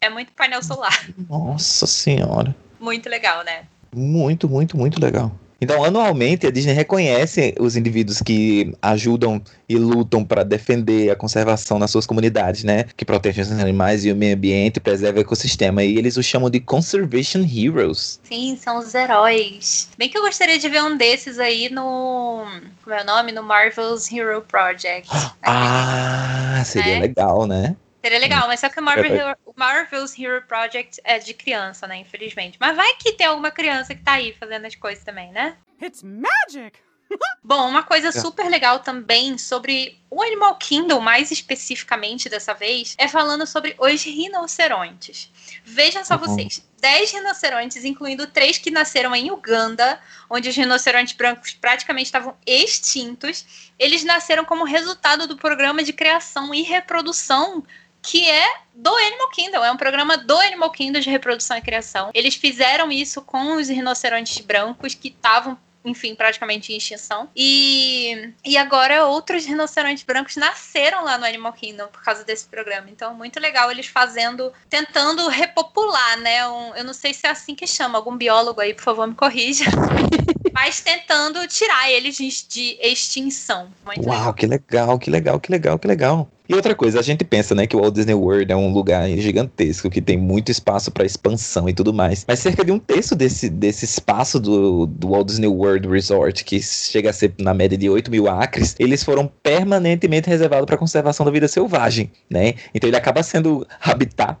É 0.00 0.10
muito 0.10 0.32
painel 0.32 0.64
solar. 0.64 1.08
Nossa 1.16 1.86
Senhora. 1.86 2.54
Muito 2.80 3.08
legal, 3.08 3.44
né? 3.44 3.68
Muito, 3.94 4.48
muito, 4.48 4.76
muito 4.76 5.00
legal. 5.00 5.32
Então, 5.62 5.84
anualmente, 5.84 6.44
a 6.44 6.50
Disney 6.50 6.72
reconhece 6.72 7.54
os 7.60 7.76
indivíduos 7.76 8.20
que 8.20 8.74
ajudam 8.82 9.40
e 9.68 9.76
lutam 9.76 10.24
para 10.24 10.42
defender 10.42 11.08
a 11.08 11.14
conservação 11.14 11.78
nas 11.78 11.88
suas 11.88 12.04
comunidades, 12.04 12.64
né? 12.64 12.86
Que 12.96 13.04
protegem 13.04 13.44
os 13.44 13.52
animais 13.52 14.04
e 14.04 14.10
o 14.10 14.16
meio 14.16 14.34
ambiente, 14.34 14.80
preservam 14.80 15.20
o 15.20 15.24
ecossistema. 15.24 15.84
E 15.84 15.96
eles 15.96 16.16
os 16.16 16.26
chamam 16.26 16.50
de 16.50 16.58
Conservation 16.58 17.44
Heroes. 17.44 18.18
Sim, 18.24 18.58
são 18.60 18.78
os 18.78 18.92
heróis. 18.92 19.88
Bem 19.96 20.08
que 20.08 20.18
eu 20.18 20.22
gostaria 20.22 20.58
de 20.58 20.68
ver 20.68 20.82
um 20.82 20.96
desses 20.96 21.38
aí 21.38 21.68
no. 21.70 22.44
Como 22.82 22.96
é 22.96 23.02
o 23.02 23.06
nome? 23.06 23.30
No 23.30 23.44
Marvel's 23.44 24.10
Hero 24.10 24.42
Project. 24.42 25.08
Ah, 25.44 26.62
seria 26.64 26.94
né? 26.94 27.00
legal, 27.00 27.46
né? 27.46 27.76
Seria 28.02 28.18
legal, 28.18 28.48
mas 28.48 28.58
só 28.58 28.68
que 28.68 28.80
o 28.80 28.82
Marvel 28.82 29.34
Marvel's 29.56 30.18
Hero 30.18 30.42
Project 30.46 31.00
é 31.04 31.18
de 31.18 31.34
criança, 31.34 31.86
né? 31.86 31.98
Infelizmente. 31.98 32.56
Mas 32.60 32.76
vai 32.76 32.94
que 32.94 33.12
tem 33.12 33.26
alguma 33.26 33.50
criança 33.50 33.94
que 33.94 34.02
tá 34.02 34.12
aí 34.12 34.34
fazendo 34.38 34.66
as 34.66 34.74
coisas 34.74 35.04
também, 35.04 35.30
né? 35.32 35.56
It's 35.80 36.02
magic! 36.02 36.78
Bom, 37.42 37.68
uma 37.68 37.82
coisa 37.82 38.08
é. 38.08 38.12
super 38.12 38.48
legal 38.48 38.80
também 38.80 39.36
sobre 39.36 39.98
o 40.10 40.22
Animal 40.22 40.56
Kingdom, 40.56 41.00
mais 41.00 41.30
especificamente 41.30 42.28
dessa 42.28 42.54
vez, 42.54 42.94
é 42.98 43.08
falando 43.08 43.46
sobre 43.46 43.74
os 43.78 44.02
rinocerontes. 44.02 45.30
Vejam 45.64 46.04
só 46.04 46.14
uhum. 46.14 46.20
vocês: 46.20 46.66
10 46.80 47.12
rinocerontes, 47.12 47.84
incluindo 47.84 48.26
três 48.26 48.58
que 48.58 48.70
nasceram 48.70 49.14
em 49.14 49.30
Uganda, 49.30 50.00
onde 50.28 50.48
os 50.48 50.56
rinocerontes 50.56 51.14
brancos 51.14 51.52
praticamente 51.52 52.06
estavam 52.06 52.36
extintos. 52.46 53.72
Eles 53.78 54.04
nasceram 54.04 54.44
como 54.44 54.64
resultado 54.64 55.26
do 55.26 55.36
programa 55.36 55.82
de 55.82 55.92
criação 55.92 56.54
e 56.54 56.62
reprodução 56.62 57.64
que 58.02 58.28
é 58.28 58.56
do 58.74 58.94
Animal 58.94 59.30
Kingdom, 59.30 59.64
é 59.64 59.70
um 59.70 59.76
programa 59.76 60.16
do 60.16 60.36
Animal 60.36 60.70
Kingdom 60.70 61.00
de 61.00 61.08
reprodução 61.08 61.56
e 61.56 61.62
criação. 61.62 62.10
Eles 62.12 62.34
fizeram 62.34 62.90
isso 62.90 63.22
com 63.22 63.56
os 63.56 63.68
rinocerontes 63.68 64.44
brancos 64.44 64.94
que 64.94 65.08
estavam 65.08 65.56
enfim, 65.84 66.14
praticamente 66.14 66.72
em 66.72 66.76
extinção. 66.76 67.28
E, 67.34 68.32
e 68.44 68.56
agora 68.56 69.04
outros 69.06 69.44
rinocerontes 69.44 70.04
brancos 70.04 70.36
nasceram 70.36 71.04
lá 71.04 71.18
no 71.18 71.24
Animal 71.24 71.52
Kingdom 71.52 71.88
por 71.88 72.02
causa 72.02 72.24
desse 72.24 72.46
programa. 72.46 72.88
Então, 72.88 73.14
muito 73.14 73.40
legal 73.40 73.70
eles 73.70 73.86
fazendo, 73.86 74.52
tentando 74.68 75.26
repopular, 75.28 76.18
né? 76.18 76.46
Um, 76.46 76.74
eu 76.76 76.84
não 76.84 76.94
sei 76.94 77.12
se 77.12 77.26
é 77.26 77.30
assim 77.30 77.54
que 77.54 77.66
chama, 77.66 77.98
algum 77.98 78.16
biólogo 78.16 78.60
aí, 78.60 78.74
por 78.74 78.84
favor, 78.84 79.06
me 79.06 79.14
corrija. 79.14 79.64
Mas 80.52 80.80
tentando 80.80 81.46
tirar 81.46 81.90
eles 81.90 82.16
de 82.16 82.78
extinção. 82.80 83.68
Muito 83.84 84.06
Uau, 84.06 84.18
legal. 84.18 84.34
que 84.34 84.46
legal, 84.46 84.98
que 84.98 85.10
legal, 85.10 85.40
que 85.40 85.50
legal, 85.50 85.78
que 85.78 85.88
legal. 85.88 86.28
E 86.48 86.54
outra 86.54 86.74
coisa, 86.74 87.00
a 87.00 87.02
gente 87.02 87.24
pensa, 87.24 87.54
né, 87.54 87.66
que 87.66 87.74
o 87.74 87.80
Walt 87.80 87.94
Disney 87.94 88.12
World 88.12 88.52
é 88.52 88.56
um 88.56 88.72
lugar 88.72 89.08
gigantesco, 89.08 89.88
que 89.88 90.02
tem 90.02 90.18
muito 90.18 90.50
espaço 90.50 90.90
para 90.90 91.06
expansão 91.06 91.66
e 91.68 91.72
tudo 91.72 91.94
mais. 91.94 92.26
Mas 92.28 92.40
cerca 92.40 92.62
de 92.62 92.70
um 92.70 92.78
terço 92.78 93.14
desse, 93.14 93.48
desse 93.48 93.86
espaço 93.86 94.38
do, 94.38 94.84
do 94.86 95.08
Walt 95.08 95.28
Disney 95.28 95.46
World 95.46 95.88
Resort, 95.88 96.44
que 96.44 96.60
chega 96.60 97.08
a 97.08 97.12
ser 97.12 97.32
na 97.38 97.54
média 97.54 97.78
de 97.78 97.88
8 97.88 98.10
mil 98.10 98.28
acres, 98.28 98.76
eles 98.78 99.02
foram 99.02 99.30
permanentemente 99.42 100.28
reservados 100.28 100.66
para 100.66 100.76
conservação 100.76 101.24
da 101.24 101.32
vida 101.32 101.48
selvagem, 101.48 102.10
né? 102.28 102.54
Então 102.74 102.86
ele 102.86 102.96
acaba 102.96 103.22
sendo 103.22 103.66
habitat 103.80 104.36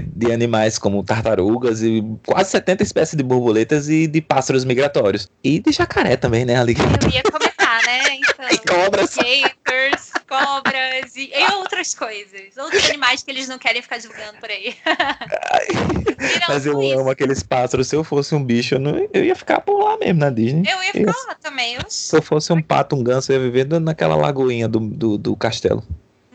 de, 0.00 0.32
animais 0.32 0.78
como 0.78 1.02
tartarugas 1.02 1.82
e 1.82 2.02
quase 2.24 2.50
70 2.50 2.82
espécies 2.82 3.16
de 3.16 3.22
borboletas 3.22 3.88
e 3.88 4.06
de 4.06 4.20
pássaros 4.20 4.64
migratórios. 4.64 5.28
E 5.42 5.58
de 5.58 5.72
jacaré 5.72 6.16
também, 6.16 6.44
né, 6.44 6.56
ali. 6.56 6.74
Eu 7.02 7.10
ia 7.10 7.22
comentar, 7.22 7.82
né? 7.84 8.14
Então, 8.14 8.46
e 8.50 8.58
cobras. 8.58 9.16
Gators, 9.16 10.12
cobras 10.28 11.16
e, 11.16 11.30
e, 11.34 11.52
outras 11.54 11.94
coisas. 11.94 12.56
Outros 12.56 12.84
animais 12.88 13.22
que 13.22 13.30
eles 13.30 13.48
não 13.48 13.58
querem 13.58 13.82
ficar 13.82 13.98
divulgando 13.98 14.38
por 14.38 14.48
aí. 14.48 14.74
Mas 16.48 16.64
eu 16.64 16.80
isso. 16.82 17.00
amo 17.00 17.10
aqueles 17.10 17.42
pássaros. 17.42 17.88
Se 17.88 17.96
eu 17.96 18.04
fosse 18.04 18.34
um 18.34 18.42
bicho, 18.42 18.76
eu, 18.76 18.78
não, 18.78 19.08
eu 19.12 19.24
ia 19.24 19.36
ficar 19.36 19.60
por 19.60 19.78
lá 19.82 19.98
mesmo 19.98 20.20
na 20.20 20.30
Disney. 20.30 20.62
Eu 20.70 20.82
ia 20.82 20.92
ficar 20.92 21.14
lá 21.28 21.34
também. 21.34 21.74
Eu... 21.74 21.82
Se 21.88 22.16
eu 22.16 22.22
fosse 22.22 22.52
um 22.52 22.62
pato, 22.62 22.96
um 22.96 23.02
ganso, 23.02 23.32
eu 23.32 23.36
ia 23.36 23.50
viver 23.50 23.80
naquela 23.80 24.16
lagoinha 24.16 24.68
do, 24.68 24.80
do, 24.80 25.18
do 25.18 25.36
castelo 25.36 25.84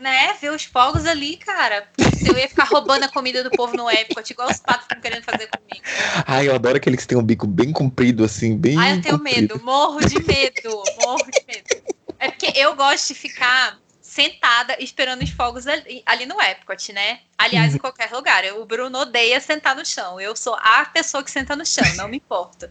né, 0.08 0.36
ver 0.40 0.52
os 0.52 0.64
fogos 0.64 1.06
ali, 1.06 1.36
cara. 1.36 1.88
Eu 2.24 2.36
ia 2.36 2.48
ficar 2.48 2.64
roubando 2.64 3.04
a 3.04 3.08
comida 3.08 3.42
do 3.42 3.50
povo 3.50 3.76
no 3.76 3.90
Epcot, 3.90 4.30
igual 4.30 4.50
os 4.50 4.58
patos 4.58 4.82
estão 4.82 5.00
querendo 5.00 5.22
fazer 5.22 5.48
comigo. 5.48 5.84
Ai, 6.26 6.48
eu 6.48 6.54
adoro 6.54 6.76
aqueles 6.76 7.00
que 7.00 7.06
têm 7.08 7.18
um 7.18 7.22
bico 7.22 7.46
bem 7.46 7.72
comprido, 7.72 8.24
assim, 8.24 8.56
bem. 8.56 8.78
Ai, 8.78 8.96
eu 8.96 9.02
tenho 9.02 9.18
comprido. 9.18 9.54
medo, 9.54 9.64
morro 9.64 10.00
de 10.00 10.22
medo, 10.22 10.82
morro 11.04 11.24
de 11.30 11.44
medo. 11.46 11.94
É 12.18 12.30
porque 12.30 12.52
eu 12.56 12.74
gosto 12.74 13.08
de 13.08 13.14
ficar 13.14 13.78
sentada 14.18 14.76
esperando 14.80 15.22
os 15.22 15.30
fogos 15.30 15.68
ali, 15.68 16.02
ali, 16.04 16.26
no 16.26 16.40
Epcot, 16.42 16.92
né? 16.92 17.20
Aliás, 17.38 17.72
em 17.72 17.78
qualquer 17.78 18.10
lugar. 18.10 18.42
O 18.56 18.66
Bruno 18.66 18.98
odeia 18.98 19.40
sentar 19.40 19.76
no 19.76 19.86
chão. 19.86 20.20
Eu 20.20 20.34
sou 20.34 20.56
a 20.60 20.84
pessoa 20.86 21.22
que 21.22 21.30
senta 21.30 21.54
no 21.54 21.64
chão, 21.64 21.84
não 21.94 22.08
me 22.08 22.16
importa. 22.16 22.68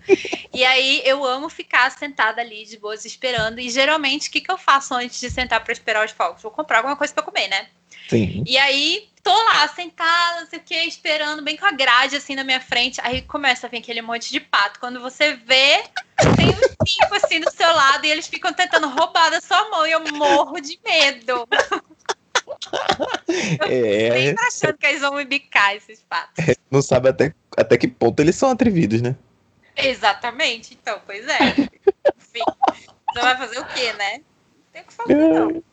E 0.54 0.66
aí 0.66 1.01
eu 1.06 1.24
amo 1.24 1.48
ficar 1.50 1.89
sentada 1.92 2.42
ali 2.42 2.66
de 2.66 2.77
boas 2.77 3.06
esperando. 3.06 3.60
E 3.60 3.70
geralmente 3.70 4.27
o 4.27 4.32
que, 4.32 4.42
que 4.42 4.51
eu 4.51 4.58
faço 4.58 4.94
antes 4.94 5.22
de 5.22 5.30
sentar 5.30 5.63
para 5.63 5.72
esperar 5.72 6.06
os 6.06 6.12
fogos? 6.12 6.42
Vou 6.42 6.51
comprar 6.51 6.80
alguma 6.80 6.98
coisa 6.98 7.13
para 7.13 7.24
comer, 7.24 7.48
né? 7.48 7.68
Sim. 8.10 8.44
E 8.46 8.58
aí 8.58 9.08
tô 9.27 9.43
lá 9.43 9.67
sentada, 9.67 10.39
não 10.39 10.48
sei 10.48 10.60
o 10.60 10.62
que, 10.62 10.75
esperando, 10.86 11.43
bem 11.43 11.57
com 11.57 11.65
a 11.65 11.72
grade 11.72 12.15
assim 12.15 12.34
na 12.34 12.46
minha 12.46 12.62
frente. 12.62 13.01
Aí 13.03 13.22
começa 13.22 13.67
a 13.67 13.69
vir 13.69 13.79
aquele 13.79 14.01
monte 14.01 14.31
de 14.31 14.39
pato. 14.39 14.79
Quando 14.79 15.01
você 15.01 15.34
vê, 15.34 15.84
tem 16.38 16.48
um 16.48 16.86
cinco 16.86 17.13
assim 17.15 17.41
do 17.41 17.51
seu 17.51 17.67
lado 17.67 18.05
e 18.05 18.10
eles 18.10 18.27
ficam 18.27 18.53
tentando 18.53 18.88
roubar 18.88 19.29
da 19.29 19.41
sua 19.41 19.69
mão 19.69 19.86
e 19.86 19.91
eu 19.91 20.01
morro 20.13 20.62
de 20.62 20.79
medo. 20.84 21.48
É. 23.67 24.27
Sempre 24.27 24.46
achando 24.46 24.77
que 24.77 24.86
eles 24.86 25.01
vão 25.01 25.13
me 25.15 25.25
bicar 25.25 25.75
esses 25.75 26.01
patos. 26.03 26.46
Não 26.72 26.81
sabe 26.81 27.10
até, 27.10 27.34
até 27.57 27.77
que 27.77 27.88
ponto 27.89 28.22
eles 28.22 28.36
são 28.36 28.50
atrevidos, 28.50 29.01
né? 29.01 29.15
Exatamente, 29.75 30.74
então, 30.74 31.00
pois 31.05 31.27
é. 31.27 31.39
Enfim, 32.17 32.43
você 33.13 33.22
vai 33.22 33.38
fazer 33.38 33.60
o 33.60 33.65
quê, 33.65 33.93
né? 33.93 34.17
Não 34.19 34.72
tem 34.72 34.81
o 34.81 34.86
que 34.86 34.93
fazer, 34.93 35.15
não. 35.15 35.63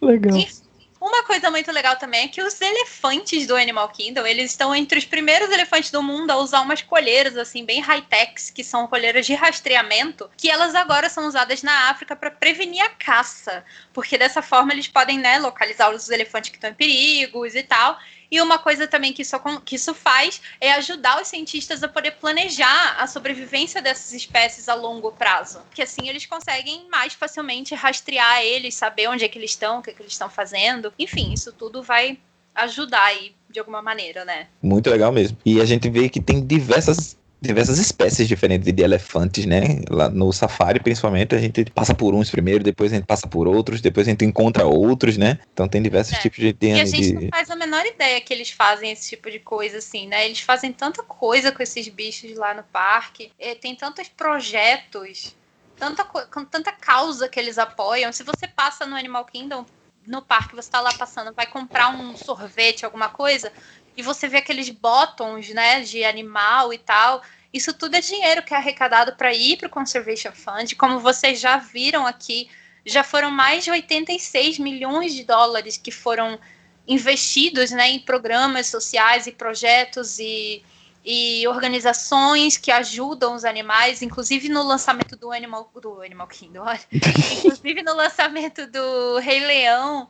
Legal. 0.00 0.36
Enfim, 0.36 0.69
uma 1.00 1.24
coisa 1.24 1.50
muito 1.50 1.72
legal 1.72 1.96
também 1.96 2.24
é 2.24 2.28
que 2.28 2.42
os 2.42 2.60
elefantes 2.60 3.46
do 3.46 3.56
Animal 3.56 3.88
Kingdom, 3.88 4.26
eles 4.26 4.50
estão 4.50 4.74
entre 4.74 4.98
os 4.98 5.04
primeiros 5.06 5.50
elefantes 5.50 5.90
do 5.90 6.02
mundo 6.02 6.30
a 6.30 6.36
usar 6.36 6.60
umas 6.60 6.82
colheiras 6.82 7.38
assim 7.38 7.64
bem 7.64 7.80
high-techs, 7.80 8.50
que 8.50 8.62
são 8.62 8.86
colheiras 8.86 9.24
de 9.24 9.34
rastreamento, 9.34 10.30
que 10.36 10.50
elas 10.50 10.74
agora 10.74 11.08
são 11.08 11.26
usadas 11.26 11.62
na 11.62 11.88
África 11.88 12.14
para 12.14 12.30
prevenir 12.30 12.82
a 12.82 12.90
caça, 12.90 13.64
porque 13.94 14.18
dessa 14.18 14.42
forma 14.42 14.72
eles 14.72 14.88
podem, 14.88 15.18
né, 15.18 15.38
localizar 15.38 15.90
os 15.90 16.10
elefantes 16.10 16.50
que 16.50 16.56
estão 16.58 16.70
em 16.70 16.74
perigos 16.74 17.54
e 17.54 17.62
tal. 17.62 17.98
E 18.30 18.40
uma 18.40 18.58
coisa 18.58 18.86
também 18.86 19.12
que 19.12 19.22
isso, 19.22 19.36
que 19.64 19.76
isso 19.76 19.92
faz 19.92 20.40
é 20.60 20.72
ajudar 20.72 21.20
os 21.20 21.28
cientistas 21.28 21.82
a 21.82 21.88
poder 21.88 22.12
planejar 22.12 22.96
a 22.98 23.06
sobrevivência 23.06 23.82
dessas 23.82 24.12
espécies 24.12 24.68
a 24.68 24.74
longo 24.74 25.10
prazo. 25.12 25.60
Porque 25.68 25.82
assim 25.82 26.08
eles 26.08 26.26
conseguem 26.26 26.88
mais 26.88 27.12
facilmente 27.12 27.74
rastrear 27.74 28.42
eles, 28.42 28.74
saber 28.74 29.08
onde 29.08 29.24
é 29.24 29.28
que 29.28 29.38
eles 29.38 29.50
estão, 29.50 29.78
o 29.78 29.82
que, 29.82 29.90
é 29.90 29.92
que 29.92 30.02
eles 30.02 30.12
estão 30.12 30.30
fazendo. 30.30 30.92
Enfim, 30.98 31.32
isso 31.32 31.52
tudo 31.52 31.82
vai 31.82 32.18
ajudar 32.54 33.04
aí 33.04 33.34
de 33.48 33.58
alguma 33.58 33.82
maneira, 33.82 34.24
né? 34.24 34.46
Muito 34.62 34.88
legal 34.90 35.10
mesmo. 35.10 35.36
E 35.44 35.60
a 35.60 35.64
gente 35.64 35.88
vê 35.90 36.08
que 36.08 36.20
tem 36.20 36.44
diversas 36.44 37.16
diversas 37.42 37.78
espécies 37.78 38.28
diferentes 38.28 38.72
de 38.72 38.82
elefantes, 38.82 39.46
né? 39.46 39.80
Lá 39.90 40.08
no 40.08 40.32
safari, 40.32 40.80
principalmente, 40.80 41.34
a 41.34 41.38
gente 41.38 41.64
passa 41.74 41.94
por 41.94 42.14
uns 42.14 42.30
primeiro, 42.30 42.62
depois 42.62 42.92
a 42.92 42.96
gente 42.96 43.06
passa 43.06 43.28
por 43.28 43.46
outros, 43.48 43.80
depois 43.80 44.06
a 44.06 44.10
gente 44.10 44.24
encontra 44.24 44.66
outros, 44.66 45.16
né? 45.16 45.38
Então 45.52 45.68
tem 45.68 45.82
diversos 45.82 46.16
É. 46.16 46.22
tipos 46.22 46.38
de 46.38 46.52
E 46.52 46.80
a 46.80 46.84
de... 46.84 46.90
gente 46.90 47.12
não 47.14 47.22
faz 47.30 47.50
a 47.50 47.56
menor 47.56 47.84
ideia 47.86 48.20
que 48.20 48.32
eles 48.32 48.50
fazem 48.50 48.90
esse 48.92 49.08
tipo 49.10 49.30
de 49.30 49.38
coisa, 49.40 49.78
assim, 49.78 50.06
né? 50.06 50.26
Eles 50.26 50.40
fazem 50.40 50.72
tanta 50.72 51.02
coisa 51.02 51.50
com 51.50 51.62
esses 51.62 51.88
bichos 51.88 52.34
lá 52.36 52.54
no 52.54 52.62
parque. 52.64 53.32
eh, 53.38 53.54
Tem 53.54 53.74
tantos 53.74 54.08
projetos, 54.08 55.34
tanta, 55.78 56.04
co- 56.04 56.26
com 56.28 56.44
tanta 56.44 56.72
causa 56.72 57.28
que 57.28 57.38
eles 57.40 57.58
apoiam. 57.58 58.12
Se 58.12 58.22
você 58.22 58.46
passa 58.46 58.86
no 58.86 58.96
Animal 58.96 59.24
Kingdom, 59.24 59.64
no 60.06 60.22
parque, 60.22 60.54
você 60.56 60.70
tá 60.70 60.80
lá 60.80 60.92
passando, 60.92 61.32
vai 61.34 61.46
comprar 61.46 61.88
um 61.90 62.16
sorvete, 62.16 62.84
alguma 62.84 63.08
coisa, 63.10 63.52
e 63.96 64.02
você 64.02 64.28
vê 64.28 64.38
aqueles 64.38 64.70
bottoms, 64.70 65.48
né, 65.50 65.80
de 65.80 66.04
animal 66.04 66.72
e 66.72 66.78
tal. 66.78 67.22
Isso 67.52 67.72
tudo 67.72 67.96
é 67.96 68.00
dinheiro 68.00 68.42
que 68.42 68.54
é 68.54 68.56
arrecadado 68.56 69.16
para 69.16 69.32
ir 69.34 69.56
para 69.56 69.66
o 69.66 69.70
Conservation 69.70 70.32
Fund. 70.32 70.74
Como 70.76 71.00
vocês 71.00 71.40
já 71.40 71.56
viram 71.56 72.06
aqui, 72.06 72.48
já 72.84 73.02
foram 73.02 73.30
mais 73.30 73.64
de 73.64 73.70
86 73.70 74.58
milhões 74.58 75.14
de 75.14 75.24
dólares 75.24 75.76
que 75.76 75.90
foram 75.90 76.38
investidos 76.86 77.70
né, 77.70 77.90
em 77.90 78.00
programas 78.00 78.66
sociais 78.66 79.26
e 79.26 79.32
projetos 79.32 80.18
e, 80.18 80.62
e 81.04 81.46
organizações 81.46 82.56
que 82.56 82.70
ajudam 82.70 83.34
os 83.34 83.44
animais, 83.44 84.02
inclusive 84.02 84.48
no 84.48 84.62
lançamento 84.62 85.16
do 85.16 85.30
Animal, 85.30 85.70
do 85.80 86.02
Animal 86.02 86.26
Kingdom, 86.26 86.62
olha, 86.62 86.80
inclusive 87.38 87.82
no 87.82 87.94
lançamento 87.94 88.66
do 88.66 89.18
Rei 89.18 89.40
Leão, 89.40 90.08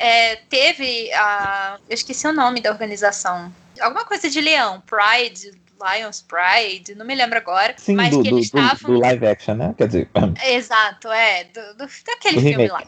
é, 0.00 0.36
teve 0.48 1.12
a. 1.12 1.78
Eu 1.88 1.94
esqueci 1.94 2.26
o 2.26 2.32
nome 2.32 2.60
da 2.60 2.70
organização. 2.70 3.52
Alguma 3.80 4.04
coisa 4.04 4.28
de 4.28 4.40
leão, 4.40 4.82
Pride, 4.82 5.52
Lions 5.94 6.22
Pride, 6.22 6.94
não 6.94 7.06
me 7.06 7.14
lembro 7.14 7.38
agora. 7.38 7.74
Sim, 7.78 7.94
mas 7.94 8.10
do, 8.10 8.22
que 8.22 8.30
do, 8.30 8.36
eles 8.36 8.50
do- 8.50 8.58
estavam. 8.58 8.94
do 8.94 9.00
live 9.00 9.26
action, 9.26 9.54
né? 9.54 9.74
Quer 9.78 9.86
dizer, 9.86 10.08
Exato, 10.44 11.08
é. 11.12 11.44
Do, 11.44 11.60
do- 11.76 11.90
daquele 12.06 12.36
Do 12.36 12.40
filme 12.42 12.64
remake. 12.66 12.72
lá. 12.72 12.82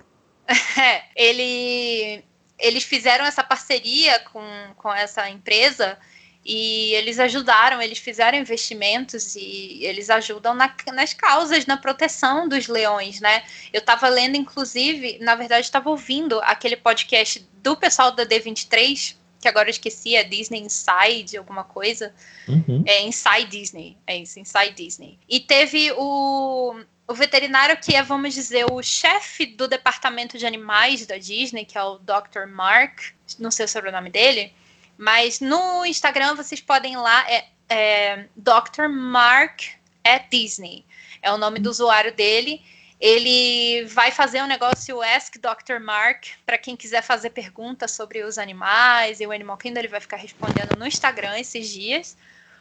É, 0.83 1.02
ele, 1.14 2.25
eles 2.59 2.83
fizeram 2.85 3.25
essa 3.25 3.42
parceria 3.45 4.19
com, 4.33 4.42
com 4.76 4.92
essa 4.92 5.28
empresa 5.31 5.97
e 6.45 6.93
eles 6.95 7.19
ajudaram, 7.21 7.81
eles 7.81 7.99
fizeram 7.99 8.37
investimentos 8.39 9.37
e 9.37 9.79
eles 9.85 10.11
ajudam 10.11 10.55
na- 10.55 10.75
nas 10.93 11.15
causas, 11.15 11.67
na 11.67 11.77
proteção 11.77 12.49
dos 12.49 12.67
leões, 12.67 13.21
né? 13.21 13.45
Eu 13.73 13.78
estava 13.78 14.09
lendo, 14.09 14.37
inclusive, 14.37 15.19
na 15.21 15.35
verdade, 15.35 15.65
estava 15.67 15.89
ouvindo 15.89 16.41
aquele 16.43 16.76
podcast 16.76 17.47
do 17.63 17.76
pessoal 17.76 18.11
da 18.11 18.25
D23, 18.26 19.15
que 19.41 19.49
agora 19.49 19.69
eu 19.69 19.71
esqueci, 19.71 20.15
é 20.17 20.23
Disney 20.25 20.61
Inside, 20.61 21.37
alguma 21.37 21.65
coisa. 21.65 22.13
uhum. 22.49 22.83
É 22.87 23.02
Inside 23.02 23.47
Disney. 23.47 23.97
É 24.07 24.17
isso, 24.17 24.39
Inside 24.41 24.73
Disney. 24.73 25.19
E 25.28 25.41
teve 25.41 25.93
o, 25.97 26.75
o 27.09 27.15
veterinário 27.15 27.76
que 27.76 27.95
é, 27.95 28.02
vamos 28.02 28.35
dizer, 28.35 28.67
o 28.71 28.83
chefe 28.83 29.47
do 29.47 29.67
departamento 29.69 30.39
de 30.39 30.47
animais 30.47 31.07
da 31.07 31.19
Disney, 31.19 31.65
que 31.65 31.76
é 31.78 31.83
o 31.83 31.99
Dr. 31.99 32.47
Mark. 32.49 33.00
Não 33.39 33.50
sei 33.50 33.65
o 33.65 33.69
sobrenome 33.69 34.11
dele. 34.11 34.52
Mas 34.97 35.41
no 35.41 35.85
Instagram 35.85 36.35
vocês 36.35 36.61
podem 36.61 36.95
ir 36.95 36.97
lá, 36.97 37.25
é, 37.31 37.47
é 37.69 38.26
Dr. 38.37 38.89
Mark 38.89 39.63
at 40.05 40.28
Disney. 40.31 40.85
É 41.21 41.33
o 41.33 41.39
nome 41.39 41.59
do 41.59 41.71
usuário 41.71 42.13
dele. 42.13 42.63
Ele 43.00 43.85
vai 43.87 44.13
fazer 44.13 44.41
um 44.43 44.47
negócio 44.47 45.02
Ask 45.02 45.35
Dr. 45.37 45.81
Mark 45.81 46.25
para 46.47 46.57
quem 46.57 46.76
quiser 46.76 47.02
fazer 47.02 47.31
perguntas 47.31 47.91
sobre 47.91 48.23
os 48.23 48.39
animais 48.39 49.21
e 49.21 49.26
o 49.26 49.33
Animal 49.33 49.57
Kingdom, 49.57 49.81
ele 49.81 49.89
vai 49.89 50.00
ficar 50.00 50.19
respondendo 50.19 50.78
no 50.78 50.87
Instagram 50.87 51.37
esses 51.37 51.69
dias. 51.69 52.17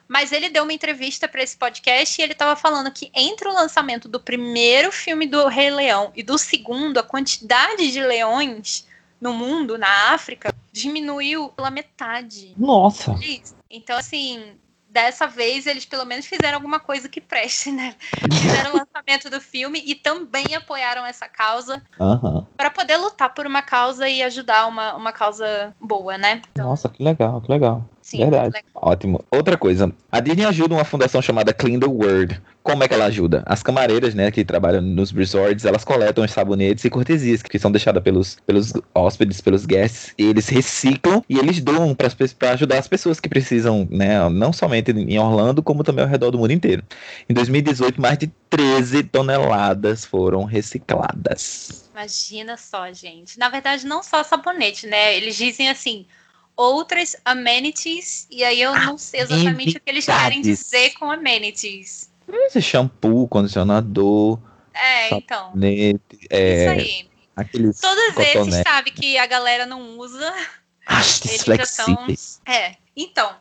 Mas 0.07 0.31
ele 0.31 0.49
deu 0.49 0.63
uma 0.63 0.73
entrevista 0.73 1.27
para 1.27 1.43
esse 1.43 1.55
podcast 1.55 2.19
e 2.19 2.23
ele 2.23 2.33
estava 2.33 2.55
falando 2.55 2.91
que 2.91 3.11
entre 3.13 3.47
o 3.47 3.53
lançamento 3.53 4.09
do 4.09 4.19
primeiro 4.19 4.91
filme 4.91 5.27
do 5.27 5.47
Rei 5.47 5.69
Leão 5.69 6.11
e 6.15 6.23
do 6.23 6.37
segundo, 6.39 6.97
a 6.97 7.03
quantidade 7.03 7.91
de 7.91 8.01
leões 8.01 8.87
no 9.21 9.33
mundo, 9.33 9.77
na 9.77 10.11
África, 10.11 10.50
diminuiu 10.71 11.49
pela 11.49 11.69
metade. 11.69 12.53
Nossa. 12.57 13.13
Isso. 13.21 13.55
Então, 13.69 13.97
assim, 13.97 14.57
dessa 14.91 15.25
vez 15.25 15.65
eles 15.65 15.85
pelo 15.85 16.05
menos 16.05 16.25
fizeram 16.25 16.55
alguma 16.55 16.79
coisa 16.79 17.07
que 17.07 17.21
preste, 17.21 17.71
né? 17.71 17.95
Fizeram 18.41 18.73
o 18.73 18.77
lançamento 18.77 19.29
do 19.29 19.39
filme 19.39 19.81
e 19.85 19.95
também 19.95 20.53
apoiaram 20.53 21.05
essa 21.05 21.27
causa 21.29 21.81
Aham. 21.99 22.45
para 22.57 22.69
poder 22.69 22.97
lutar 22.97 23.33
por 23.33 23.47
uma 23.47 23.61
causa 23.61 24.07
e 24.09 24.21
ajudar 24.21 24.67
uma, 24.67 24.95
uma 24.95 25.13
causa 25.13 25.73
boa, 25.79 26.17
né? 26.17 26.41
Então, 26.51 26.67
Nossa, 26.67 26.89
que 26.89 27.01
legal, 27.01 27.41
que 27.41 27.51
legal. 27.51 27.85
Sim, 28.11 28.17
verdade. 28.19 28.63
Ótimo. 28.75 29.23
Outra 29.31 29.57
coisa, 29.57 29.91
a 30.11 30.19
Disney 30.19 30.45
ajuda 30.45 30.75
uma 30.75 30.83
fundação 30.83 31.21
chamada 31.21 31.53
Clean 31.53 31.79
the 31.79 31.87
World. 31.87 32.41
Como 32.63 32.83
é 32.83 32.87
que 32.87 32.93
ela 32.93 33.05
ajuda? 33.05 33.41
As 33.45 33.63
camareiras, 33.63 34.13
né, 34.13 34.29
que 34.29 34.45
trabalham 34.45 34.81
nos 34.81 35.11
resorts, 35.11 35.65
elas 35.65 35.83
coletam 35.83 36.23
os 36.23 36.31
sabonetes 36.31 36.85
e 36.85 36.89
cortesias 36.89 37.41
que 37.41 37.57
são 37.57 37.71
deixadas 37.71 38.03
pelos, 38.03 38.37
pelos 38.45 38.73
hóspedes, 38.93 39.41
pelos 39.41 39.65
guests, 39.65 40.13
e 40.15 40.25
eles 40.25 40.47
reciclam 40.47 41.23
e 41.27 41.39
eles 41.39 41.59
doam 41.59 41.95
para 41.95 42.51
ajudar 42.51 42.77
as 42.77 42.87
pessoas 42.87 43.19
que 43.19 43.27
precisam, 43.27 43.87
né, 43.89 44.29
não 44.29 44.53
somente 44.53 44.91
em 44.91 45.17
Orlando, 45.17 45.63
como 45.63 45.83
também 45.83 46.03
ao 46.03 46.09
redor 46.09 46.29
do 46.29 46.37
mundo 46.37 46.51
inteiro. 46.51 46.83
Em 47.27 47.33
2018, 47.33 47.99
mais 47.99 48.17
de 48.19 48.31
13 48.49 49.03
toneladas 49.03 50.05
foram 50.05 50.43
recicladas. 50.43 51.89
Imagina 51.91 52.57
só, 52.57 52.91
gente. 52.93 53.39
Na 53.39 53.49
verdade, 53.49 53.85
não 53.87 54.03
só 54.03 54.23
sabonete, 54.23 54.87
né? 54.87 55.15
Eles 55.17 55.35
dizem 55.35 55.69
assim, 55.69 56.05
outras 56.61 57.15
amenities, 57.25 58.27
e 58.29 58.43
aí 58.43 58.61
eu 58.61 58.73
não 58.73 58.97
sei 58.97 59.21
exatamente 59.21 59.77
o 59.77 59.79
que 59.81 59.89
eles 59.89 60.05
querem 60.05 60.41
dizer 60.41 60.93
com 60.93 61.09
amenities. 61.11 62.09
Esse 62.27 62.61
shampoo, 62.61 63.27
condicionador, 63.27 64.39
É, 64.73 65.13
então, 65.15 65.47
sabonete, 65.47 65.99
isso 66.13 66.27
é, 66.29 66.67
aí. 66.69 67.09
aqueles 67.35 67.79
Todos 67.79 68.03
esses, 68.17 68.33
cotonete. 68.33 68.69
sabe, 68.69 68.91
que 68.91 69.17
a 69.17 69.25
galera 69.25 69.65
não 69.65 69.97
usa. 69.99 70.33
hastes 70.85 71.43
flexíveis. 71.43 72.41
É. 72.47 72.75
Então, 72.95 73.33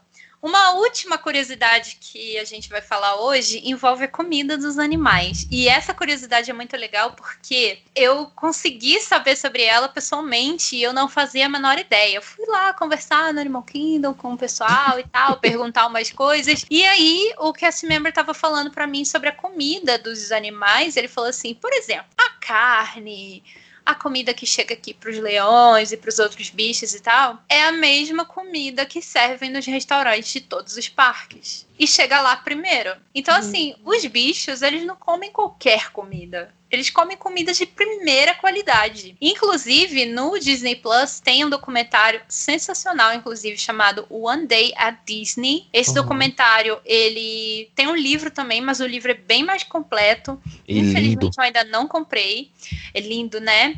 uma 0.42 0.72
última 0.72 1.18
curiosidade 1.18 1.98
que 2.00 2.38
a 2.38 2.44
gente 2.44 2.68
vai 2.68 2.80
falar 2.80 3.16
hoje 3.16 3.60
envolve 3.64 4.04
a 4.04 4.08
comida 4.08 4.56
dos 4.56 4.78
animais. 4.78 5.46
E 5.50 5.68
essa 5.68 5.92
curiosidade 5.92 6.50
é 6.50 6.54
muito 6.54 6.76
legal 6.76 7.12
porque 7.12 7.78
eu 7.94 8.26
consegui 8.34 9.00
saber 9.00 9.36
sobre 9.36 9.62
ela 9.62 9.88
pessoalmente 9.88 10.76
e 10.76 10.82
eu 10.82 10.92
não 10.92 11.08
fazia 11.08 11.46
a 11.46 11.48
menor 11.48 11.78
ideia. 11.78 12.16
Eu 12.16 12.22
fui 12.22 12.46
lá 12.46 12.72
conversar 12.72 13.34
no 13.34 13.40
Animal 13.40 13.62
Kingdom 13.62 14.14
com 14.14 14.32
o 14.32 14.38
pessoal 14.38 14.98
e 14.98 15.04
tal, 15.04 15.36
perguntar 15.40 15.86
umas 15.86 16.10
coisas. 16.10 16.64
E 16.70 16.84
aí, 16.84 17.34
o 17.38 17.52
cast 17.52 17.86
member 17.86 18.12
tava 18.12 18.32
falando 18.32 18.70
para 18.70 18.86
mim 18.86 19.04
sobre 19.04 19.28
a 19.28 19.32
comida 19.32 19.98
dos 19.98 20.32
animais. 20.32 20.96
Ele 20.96 21.08
falou 21.08 21.28
assim: 21.28 21.54
por 21.54 21.72
exemplo, 21.72 22.06
a 22.16 22.30
carne 22.40 23.42
a 23.90 23.94
comida 23.94 24.34
que 24.34 24.46
chega 24.46 24.74
aqui 24.74 24.94
para 24.94 25.10
os 25.10 25.18
leões 25.18 25.92
e 25.92 25.96
para 25.96 26.08
os 26.08 26.18
outros 26.18 26.50
bichos 26.50 26.94
e 26.94 27.00
tal, 27.00 27.42
é 27.48 27.64
a 27.64 27.72
mesma 27.72 28.24
comida 28.24 28.86
que 28.86 29.02
servem 29.02 29.50
nos 29.50 29.66
restaurantes 29.66 30.32
de 30.32 30.40
todos 30.40 30.76
os 30.76 30.88
parques. 30.88 31.66
E 31.78 31.86
chega 31.86 32.20
lá 32.20 32.36
primeiro. 32.36 32.94
Então, 33.14 33.34
assim, 33.34 33.74
os 33.84 34.04
bichos, 34.06 34.62
eles 34.62 34.84
não 34.84 34.96
comem 34.96 35.30
qualquer 35.30 35.90
comida. 35.90 36.54
Eles 36.70 36.88
comem 36.88 37.16
comida 37.16 37.52
de 37.52 37.66
primeira 37.66 38.34
qualidade. 38.34 39.16
Inclusive, 39.20 40.06
no 40.06 40.38
Disney 40.38 40.76
Plus 40.76 41.18
tem 41.18 41.44
um 41.44 41.50
documentário 41.50 42.20
sensacional, 42.28 43.12
inclusive, 43.12 43.58
chamado 43.58 44.06
One 44.08 44.46
Day 44.46 44.72
at 44.76 44.98
Disney. 45.04 45.66
Esse 45.72 45.90
Uhum. 45.90 45.96
documentário, 45.96 46.78
ele 46.84 47.70
tem 47.74 47.88
um 47.88 47.96
livro 47.96 48.30
também, 48.30 48.60
mas 48.60 48.80
o 48.80 48.86
livro 48.86 49.10
é 49.10 49.14
bem 49.14 49.42
mais 49.42 49.64
completo. 49.64 50.40
E 50.68 50.74
lindo. 50.74 50.88
Infelizmente 50.88 51.38
eu 51.38 51.44
ainda 51.44 51.64
não 51.64 51.88
comprei. 51.88 52.52
É 52.94 53.00
lindo, 53.00 53.40
né? 53.40 53.76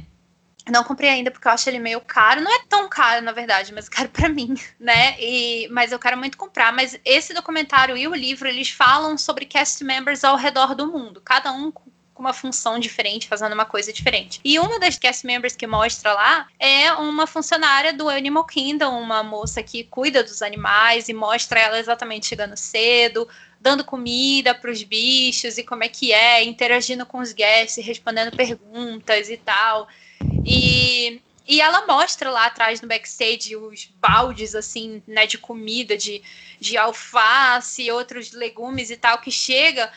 Não 0.71 0.85
comprei 0.85 1.11
ainda 1.11 1.31
porque 1.31 1.49
eu 1.49 1.53
acho 1.53 1.69
ele 1.69 1.81
meio 1.81 2.01
caro. 2.01 2.41
Não 2.41 2.55
é 2.55 2.61
tão 2.69 2.89
caro, 2.89 3.25
na 3.25 3.33
verdade, 3.33 3.73
mas 3.73 3.89
caro 3.89 4.09
para 4.11 4.29
mim, 4.29 4.55
né? 4.79 5.17
E, 5.19 5.67
mas 5.71 5.91
eu 5.91 5.99
quero 5.99 6.17
muito 6.17 6.37
comprar. 6.37 6.73
Mas 6.73 6.99
esse 7.05 7.35
documentário 7.35 7.97
e 7.97 8.07
o 8.07 8.15
livro, 8.15 8.49
eles 8.49 8.71
falam 8.71 9.19
sobre 9.19 9.45
cast 9.45 9.83
members 9.83 10.23
ao 10.23 10.37
redor 10.37 10.75
do 10.75 10.87
mundo. 10.87 11.21
Cada 11.21 11.51
um 11.53 11.73
com 11.73 11.92
uma 12.23 12.33
função 12.33 12.79
diferente, 12.79 13.27
fazendo 13.27 13.53
uma 13.53 13.65
coisa 13.65 13.93
diferente. 13.93 14.41
E 14.45 14.59
uma 14.59 14.79
das 14.79 14.97
cast 14.97 15.27
members 15.27 15.57
que 15.57 15.67
mostra 15.67 16.13
lá 16.15 16.47
é 16.59 16.93
uma 16.93 17.27
funcionária 17.27 17.93
do 17.93 18.09
Animal 18.09 18.47
Kingdom, 18.47 19.01
uma 19.01 19.23
moça 19.25 19.63
que 19.63 19.83
cuida 19.85 20.23
dos 20.23 20.41
animais 20.41 21.09
e 21.09 21.13
mostra 21.13 21.59
ela 21.59 21.79
exatamente 21.81 22.27
chegando 22.27 22.57
cedo, 22.57 23.29
dando 23.61 23.85
comida 23.85 24.55
para 24.55 24.71
os 24.71 24.83
bichos 24.85 25.59
e 25.59 25.65
como 25.65 25.83
é 25.83 25.89
que 25.89 26.13
é, 26.13 26.45
interagindo 26.45 27.05
com 27.05 27.19
os 27.19 27.33
guests, 27.33 27.85
respondendo 27.85 28.37
perguntas 28.37 29.29
e 29.29 29.37
tal. 29.37 29.89
E 30.47 31.21
e 31.47 31.61
ela 31.61 31.87
mostra 31.87 32.31
lá 32.31 32.47
atrás 32.47 32.81
no 32.81 32.89
backstage 32.89 33.57
os 33.57 33.91
baldes, 34.01 34.55
assim, 34.55 35.03
né, 35.07 35.27
de 35.27 35.39
comida, 35.39 35.97
de, 35.97 36.23
de 36.61 36.77
alface, 36.77 37.91
outros 37.91 38.33
legumes 38.33 38.91
e 38.91 38.97
tal, 38.97 39.19
que 39.19 39.31
chega. 39.31 39.93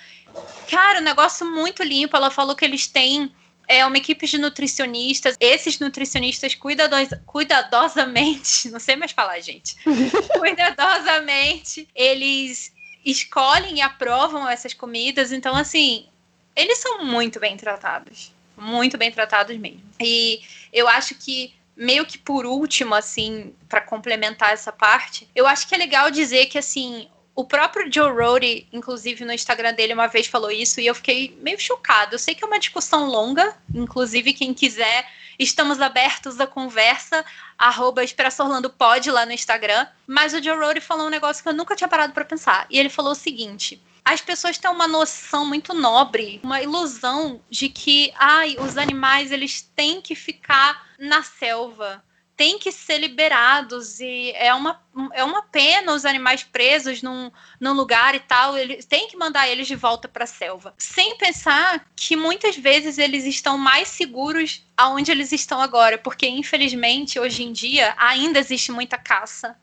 Cara, 0.69 0.99
um 0.99 1.03
negócio 1.03 1.45
muito 1.45 1.83
limpo. 1.83 2.17
Ela 2.17 2.31
falou 2.31 2.55
que 2.55 2.65
eles 2.65 2.87
têm 2.87 3.31
é 3.67 3.85
uma 3.85 3.97
equipe 3.97 4.27
de 4.27 4.37
nutricionistas. 4.37 5.35
Esses 5.39 5.79
nutricionistas 5.79 6.55
cuidados, 6.55 7.09
cuidadosamente, 7.25 8.69
não 8.71 8.79
sei 8.79 8.95
mais 8.95 9.11
falar, 9.11 9.39
gente. 9.39 9.75
cuidadosamente, 10.37 11.87
eles 11.95 12.73
escolhem 13.03 13.77
e 13.77 13.81
aprovam 13.81 14.47
essas 14.49 14.73
comidas. 14.73 15.31
Então, 15.31 15.55
assim, 15.55 16.07
eles 16.55 16.79
são 16.79 17.03
muito 17.03 17.39
bem 17.39 17.57
tratados. 17.57 18.34
Muito 18.57 18.97
bem 18.97 19.11
tratados 19.11 19.55
mesmo. 19.57 19.81
E 19.99 20.41
eu 20.71 20.87
acho 20.87 21.15
que 21.15 21.53
meio 21.75 22.05
que 22.05 22.17
por 22.17 22.45
último, 22.45 22.95
assim, 22.95 23.53
para 23.67 23.81
complementar 23.81 24.53
essa 24.53 24.71
parte, 24.71 25.27
eu 25.35 25.45
acho 25.45 25.67
que 25.67 25.75
é 25.75 25.77
legal 25.77 26.09
dizer 26.09 26.45
que, 26.45 26.57
assim, 26.57 27.07
o 27.35 27.43
próprio 27.43 27.91
Joe 27.91 28.11
Rohde, 28.11 28.65
inclusive 28.71 29.25
no 29.25 29.33
Instagram 29.33 29.73
dele, 29.73 29.93
uma 29.93 30.07
vez 30.07 30.27
falou 30.27 30.49
isso 30.49 30.79
e 30.79 30.87
eu 30.87 30.95
fiquei 30.95 31.37
meio 31.41 31.59
chocado. 31.59 32.15
Eu 32.15 32.19
sei 32.19 32.33
que 32.33 32.43
é 32.43 32.47
uma 32.47 32.59
discussão 32.59 33.07
longa, 33.07 33.57
inclusive 33.73 34.33
quem 34.33 34.53
quiser, 34.53 35.05
estamos 35.37 35.81
abertos 35.81 36.39
à 36.39 36.47
conversa, 36.47 37.23
arroba 37.57 38.01
Orlando 38.39 38.69
pode 38.69 39.09
lá 39.11 39.25
no 39.25 39.31
Instagram. 39.31 39.87
Mas 40.07 40.33
o 40.33 40.41
Joe 40.41 40.57
Rohde 40.57 40.81
falou 40.81 41.07
um 41.07 41.09
negócio 41.09 41.43
que 41.43 41.49
eu 41.49 41.53
nunca 41.53 41.75
tinha 41.75 41.87
parado 41.87 42.13
para 42.13 42.25
pensar. 42.25 42.65
E 42.69 42.79
ele 42.79 42.89
falou 42.89 43.11
o 43.11 43.15
seguinte: 43.15 43.81
as 44.03 44.21
pessoas 44.21 44.57
têm 44.57 44.69
uma 44.69 44.87
noção 44.87 45.45
muito 45.45 45.73
nobre, 45.73 46.39
uma 46.43 46.61
ilusão 46.61 47.41
de 47.49 47.69
que, 47.69 48.13
ai, 48.15 48.55
os 48.59 48.77
animais 48.77 49.31
eles 49.31 49.61
têm 49.61 50.01
que 50.01 50.13
ficar 50.13 50.85
na 50.99 51.23
selva 51.23 52.03
têm 52.35 52.59
que 52.59 52.71
ser 52.71 52.97
liberados 52.97 53.99
e 53.99 54.31
é 54.35 54.53
uma, 54.53 54.81
é 55.13 55.23
uma 55.23 55.41
pena 55.43 55.93
os 55.93 56.05
animais 56.05 56.43
presos 56.43 57.01
num, 57.01 57.31
num 57.59 57.73
lugar 57.73 58.13
e 58.15 58.19
tal, 58.19 58.57
eles 58.57 58.85
tem 58.85 59.07
que 59.07 59.17
mandar 59.17 59.47
eles 59.47 59.67
de 59.67 59.75
volta 59.75 60.07
para 60.07 60.25
a 60.25 60.27
selva. 60.27 60.73
Sem 60.77 61.17
pensar 61.17 61.85
que 61.95 62.15
muitas 62.15 62.57
vezes 62.57 62.97
eles 62.97 63.25
estão 63.25 63.57
mais 63.57 63.87
seguros 63.87 64.65
aonde 64.75 65.11
eles 65.11 65.31
estão 65.31 65.61
agora, 65.61 65.97
porque 65.97 66.27
infelizmente 66.27 67.19
hoje 67.19 67.43
em 67.43 67.53
dia 67.53 67.93
ainda 67.97 68.39
existe 68.39 68.71
muita 68.71 68.97
caça 68.97 69.57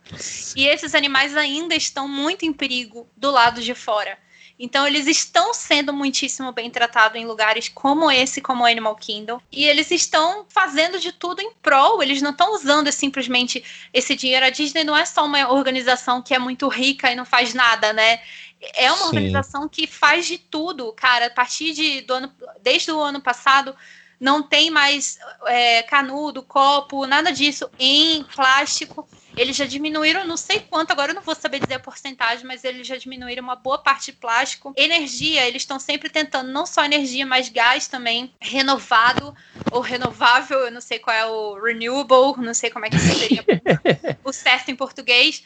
e 0.56 0.66
esses 0.66 0.94
animais 0.94 1.36
ainda 1.36 1.74
estão 1.74 2.08
muito 2.08 2.44
em 2.44 2.52
perigo 2.52 3.08
do 3.16 3.30
lado 3.30 3.60
de 3.60 3.74
fora. 3.74 4.18
Então 4.58 4.86
eles 4.86 5.06
estão 5.06 5.52
sendo 5.52 5.92
muitíssimo 5.92 6.52
bem 6.52 6.70
tratados 6.70 7.20
em 7.20 7.26
lugares 7.26 7.68
como 7.68 8.10
esse, 8.10 8.40
como 8.40 8.64
Animal 8.64 8.94
Kingdom, 8.96 9.40
e 9.50 9.64
eles 9.64 9.90
estão 9.90 10.46
fazendo 10.48 10.98
de 10.98 11.12
tudo 11.12 11.40
em 11.40 11.52
prol, 11.62 12.02
eles 12.02 12.22
não 12.22 12.30
estão 12.30 12.54
usando 12.54 12.90
simplesmente 12.92 13.64
esse 13.92 14.14
dinheiro. 14.14 14.46
A 14.46 14.50
Disney 14.50 14.84
não 14.84 14.96
é 14.96 15.04
só 15.04 15.24
uma 15.24 15.50
organização 15.50 16.22
que 16.22 16.34
é 16.34 16.38
muito 16.38 16.68
rica 16.68 17.10
e 17.10 17.14
não 17.14 17.24
faz 17.24 17.54
nada, 17.54 17.92
né? 17.92 18.20
É 18.74 18.90
uma 18.92 18.98
Sim. 18.98 19.06
organização 19.06 19.68
que 19.68 19.86
faz 19.86 20.26
de 20.26 20.38
tudo, 20.38 20.92
cara. 20.92 21.26
A 21.26 21.30
partir 21.30 21.72
de, 21.72 22.00
do 22.02 22.14
ano, 22.14 22.32
desde 22.62 22.92
o 22.92 23.00
ano 23.00 23.20
passado, 23.20 23.74
não 24.20 24.40
tem 24.40 24.70
mais 24.70 25.18
é, 25.46 25.82
canudo, 25.82 26.44
copo, 26.44 27.06
nada 27.06 27.32
disso 27.32 27.68
em 27.76 28.22
plástico. 28.22 29.08
Eles 29.36 29.56
já 29.56 29.64
diminuíram, 29.64 30.26
não 30.26 30.36
sei 30.36 30.60
quanto, 30.60 30.90
agora 30.90 31.12
eu 31.12 31.14
não 31.14 31.22
vou 31.22 31.34
saber 31.34 31.60
dizer 31.60 31.74
a 31.74 31.80
porcentagem, 31.80 32.46
mas 32.46 32.64
eles 32.64 32.86
já 32.86 32.96
diminuíram 32.96 33.42
uma 33.42 33.56
boa 33.56 33.78
parte 33.78 34.06
de 34.06 34.18
plástico. 34.18 34.72
Energia, 34.76 35.46
eles 35.46 35.62
estão 35.62 35.78
sempre 35.78 36.10
tentando, 36.10 36.50
não 36.50 36.66
só 36.66 36.84
energia, 36.84 37.24
mas 37.24 37.48
gás 37.48 37.88
também, 37.88 38.32
renovado 38.40 39.34
ou 39.70 39.80
renovável, 39.80 40.60
eu 40.60 40.70
não 40.70 40.80
sei 40.80 40.98
qual 40.98 41.16
é 41.16 41.26
o 41.26 41.54
renewable, 41.54 42.44
não 42.44 42.54
sei 42.54 42.70
como 42.70 42.86
é 42.86 42.90
que 42.90 42.98
seria 42.98 43.44
o 44.24 44.32
certo 44.32 44.70
em 44.70 44.76
português. 44.76 45.42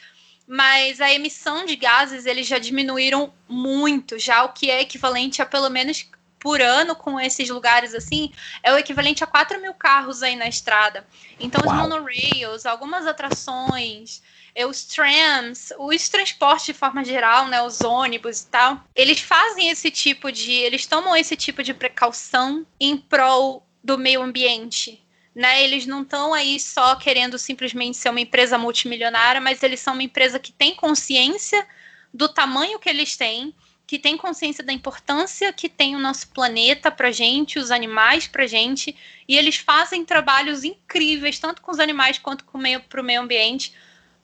Mas 0.49 1.01
a 1.01 1.13
emissão 1.13 1.65
de 1.65 1.75
gases 1.75 2.25
eles 2.25 2.47
já 2.47 2.57
diminuíram 2.57 3.33
muito, 3.49 4.17
já 4.17 4.45
o 4.45 4.53
que 4.53 4.71
é 4.71 4.81
equivalente 4.81 5.41
a 5.41 5.45
pelo 5.45 5.69
menos 5.69 6.09
por 6.39 6.61
ano 6.61 6.95
com 6.95 7.19
esses 7.19 7.49
lugares 7.49 7.93
assim 7.93 8.31
é 8.61 8.71
o 8.73 8.77
equivalente 8.77 9.23
a 9.23 9.27
4 9.27 9.61
mil 9.61 9.73
carros 9.73 10.21
aí 10.23 10.35
na 10.35 10.47
estrada. 10.47 11.05
Então, 11.39 11.61
Uau. 11.65 11.75
os 11.75 11.81
monorails, 11.81 12.65
algumas 12.65 13.05
atrações, 13.05 14.21
é, 14.57 14.65
os 14.65 14.85
trams, 14.85 15.71
os 15.77 16.09
transportes 16.09 16.65
de 16.65 16.73
forma 16.73 17.05
geral, 17.05 17.47
né, 17.47 17.61
os 17.61 17.81
ônibus 17.81 18.41
e 18.41 18.47
tal, 18.47 18.83
eles 18.95 19.19
fazem 19.19 19.69
esse 19.69 19.91
tipo 19.91 20.31
de. 20.31 20.51
Eles 20.51 20.87
tomam 20.87 21.15
esse 21.15 21.35
tipo 21.35 21.61
de 21.61 21.75
precaução 21.75 22.65
em 22.79 22.97
prol 22.97 23.63
do 23.83 23.97
meio 23.97 24.21
ambiente. 24.21 25.03
Né, 25.35 25.63
eles 25.63 25.85
não 25.85 26.01
estão 26.01 26.33
aí 26.33 26.59
só 26.59 26.95
querendo 26.95 27.37
simplesmente 27.37 27.95
ser 27.95 28.09
uma 28.09 28.19
empresa 28.19 28.57
multimilionária, 28.57 29.39
mas 29.39 29.61
eles 29.61 29.79
são 29.79 29.93
uma 29.93 30.01
empresa 30.01 30.39
que 30.39 30.51
tem 30.51 30.73
consciência 30.73 31.63
do 32.11 32.27
tamanho 32.27 32.79
que 32.79 32.89
eles 32.89 33.15
têm 33.15 33.53
que 33.87 33.97
tem 33.97 34.17
consciência 34.17 34.61
da 34.61 34.73
importância 34.73 35.53
que 35.53 35.69
tem 35.69 35.95
o 35.95 35.99
nosso 35.99 36.27
planeta 36.27 36.91
para 36.91 37.09
gente, 37.09 37.57
os 37.57 37.71
animais 37.71 38.27
para 38.27 38.45
gente, 38.45 38.93
e 39.25 39.37
eles 39.37 39.55
fazem 39.55 40.03
trabalhos 40.03 40.65
incríveis, 40.65 41.39
tanto 41.39 41.61
com 41.61 41.71
os 41.71 41.79
animais 41.79 42.19
quanto 42.19 42.43
para 42.43 42.57
o 42.57 42.61
meio, 42.61 42.83
meio 43.01 43.21
ambiente, 43.21 43.73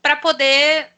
para 0.02 0.18
poder 0.18 0.90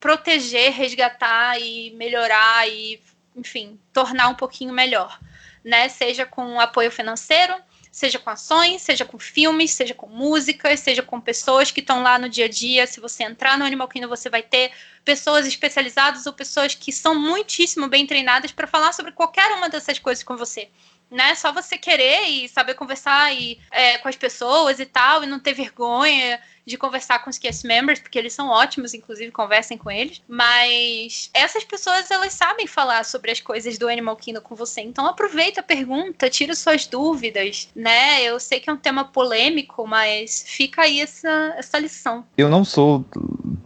proteger, 0.00 0.72
resgatar 0.72 1.60
e 1.60 1.92
melhorar 1.92 2.68
e, 2.68 3.00
enfim, 3.36 3.78
tornar 3.92 4.28
um 4.28 4.34
pouquinho 4.34 4.74
melhor, 4.74 5.20
né? 5.64 5.88
Seja 5.88 6.26
com 6.26 6.58
apoio 6.58 6.90
financeiro, 6.90 7.54
seja 7.90 8.18
com 8.18 8.30
ações, 8.30 8.82
seja 8.82 9.04
com 9.04 9.18
filmes, 9.18 9.70
seja 9.70 9.94
com 9.94 10.06
músicas, 10.06 10.80
seja 10.80 11.02
com 11.02 11.20
pessoas 11.20 11.70
que 11.70 11.80
estão 11.80 12.02
lá 12.02 12.18
no 12.18 12.28
dia 12.28 12.44
a 12.44 12.48
dia. 12.48 12.86
Se 12.86 13.00
você 13.00 13.24
entrar 13.24 13.58
no 13.58 13.64
Animal 13.64 13.88
Kingdom, 13.88 14.08
você 14.08 14.28
vai 14.28 14.42
ter 14.42 14.72
pessoas 15.04 15.46
especializadas 15.46 16.26
ou 16.26 16.32
pessoas 16.32 16.74
que 16.74 16.92
são 16.92 17.14
muitíssimo 17.14 17.88
bem 17.88 18.06
treinadas 18.06 18.52
para 18.52 18.66
falar 18.66 18.92
sobre 18.92 19.12
qualquer 19.12 19.50
uma 19.52 19.68
dessas 19.68 19.98
coisas 19.98 20.22
com 20.22 20.36
você. 20.36 20.68
Né? 21.10 21.34
Só 21.34 21.52
você 21.52 21.78
querer 21.78 22.24
e 22.24 22.48
saber 22.48 22.74
conversar 22.74 23.34
e, 23.34 23.58
é, 23.70 23.98
com 23.98 24.08
as 24.08 24.16
pessoas 24.16 24.78
e 24.78 24.86
tal, 24.86 25.24
e 25.24 25.26
não 25.26 25.40
ter 25.40 25.54
vergonha 25.54 26.40
de 26.68 26.76
conversar 26.76 27.20
com 27.20 27.30
os 27.30 27.38
cast 27.38 27.66
members, 27.66 27.98
porque 27.98 28.18
eles 28.18 28.34
são 28.34 28.48
ótimos, 28.48 28.92
inclusive 28.92 29.32
conversem 29.32 29.78
com 29.78 29.90
eles. 29.90 30.22
Mas 30.28 31.30
essas 31.32 31.64
pessoas, 31.64 32.10
elas 32.10 32.34
sabem 32.34 32.66
falar 32.66 33.04
sobre 33.04 33.30
as 33.30 33.40
coisas 33.40 33.78
do 33.78 33.88
Animal 33.88 34.16
Kingdom 34.16 34.42
com 34.42 34.54
você. 34.54 34.82
Então 34.82 35.06
aproveita 35.06 35.60
a 35.60 35.62
pergunta, 35.62 36.28
tira 36.28 36.54
suas 36.54 36.86
dúvidas, 36.86 37.68
né? 37.74 38.22
Eu 38.22 38.38
sei 38.38 38.60
que 38.60 38.68
é 38.68 38.72
um 38.72 38.76
tema 38.76 39.04
polêmico, 39.04 39.86
mas 39.86 40.44
fica 40.46 40.82
aí 40.82 41.00
essa, 41.00 41.54
essa 41.56 41.78
lição. 41.78 42.24
Eu 42.36 42.50
não 42.50 42.64
sou 42.64 43.04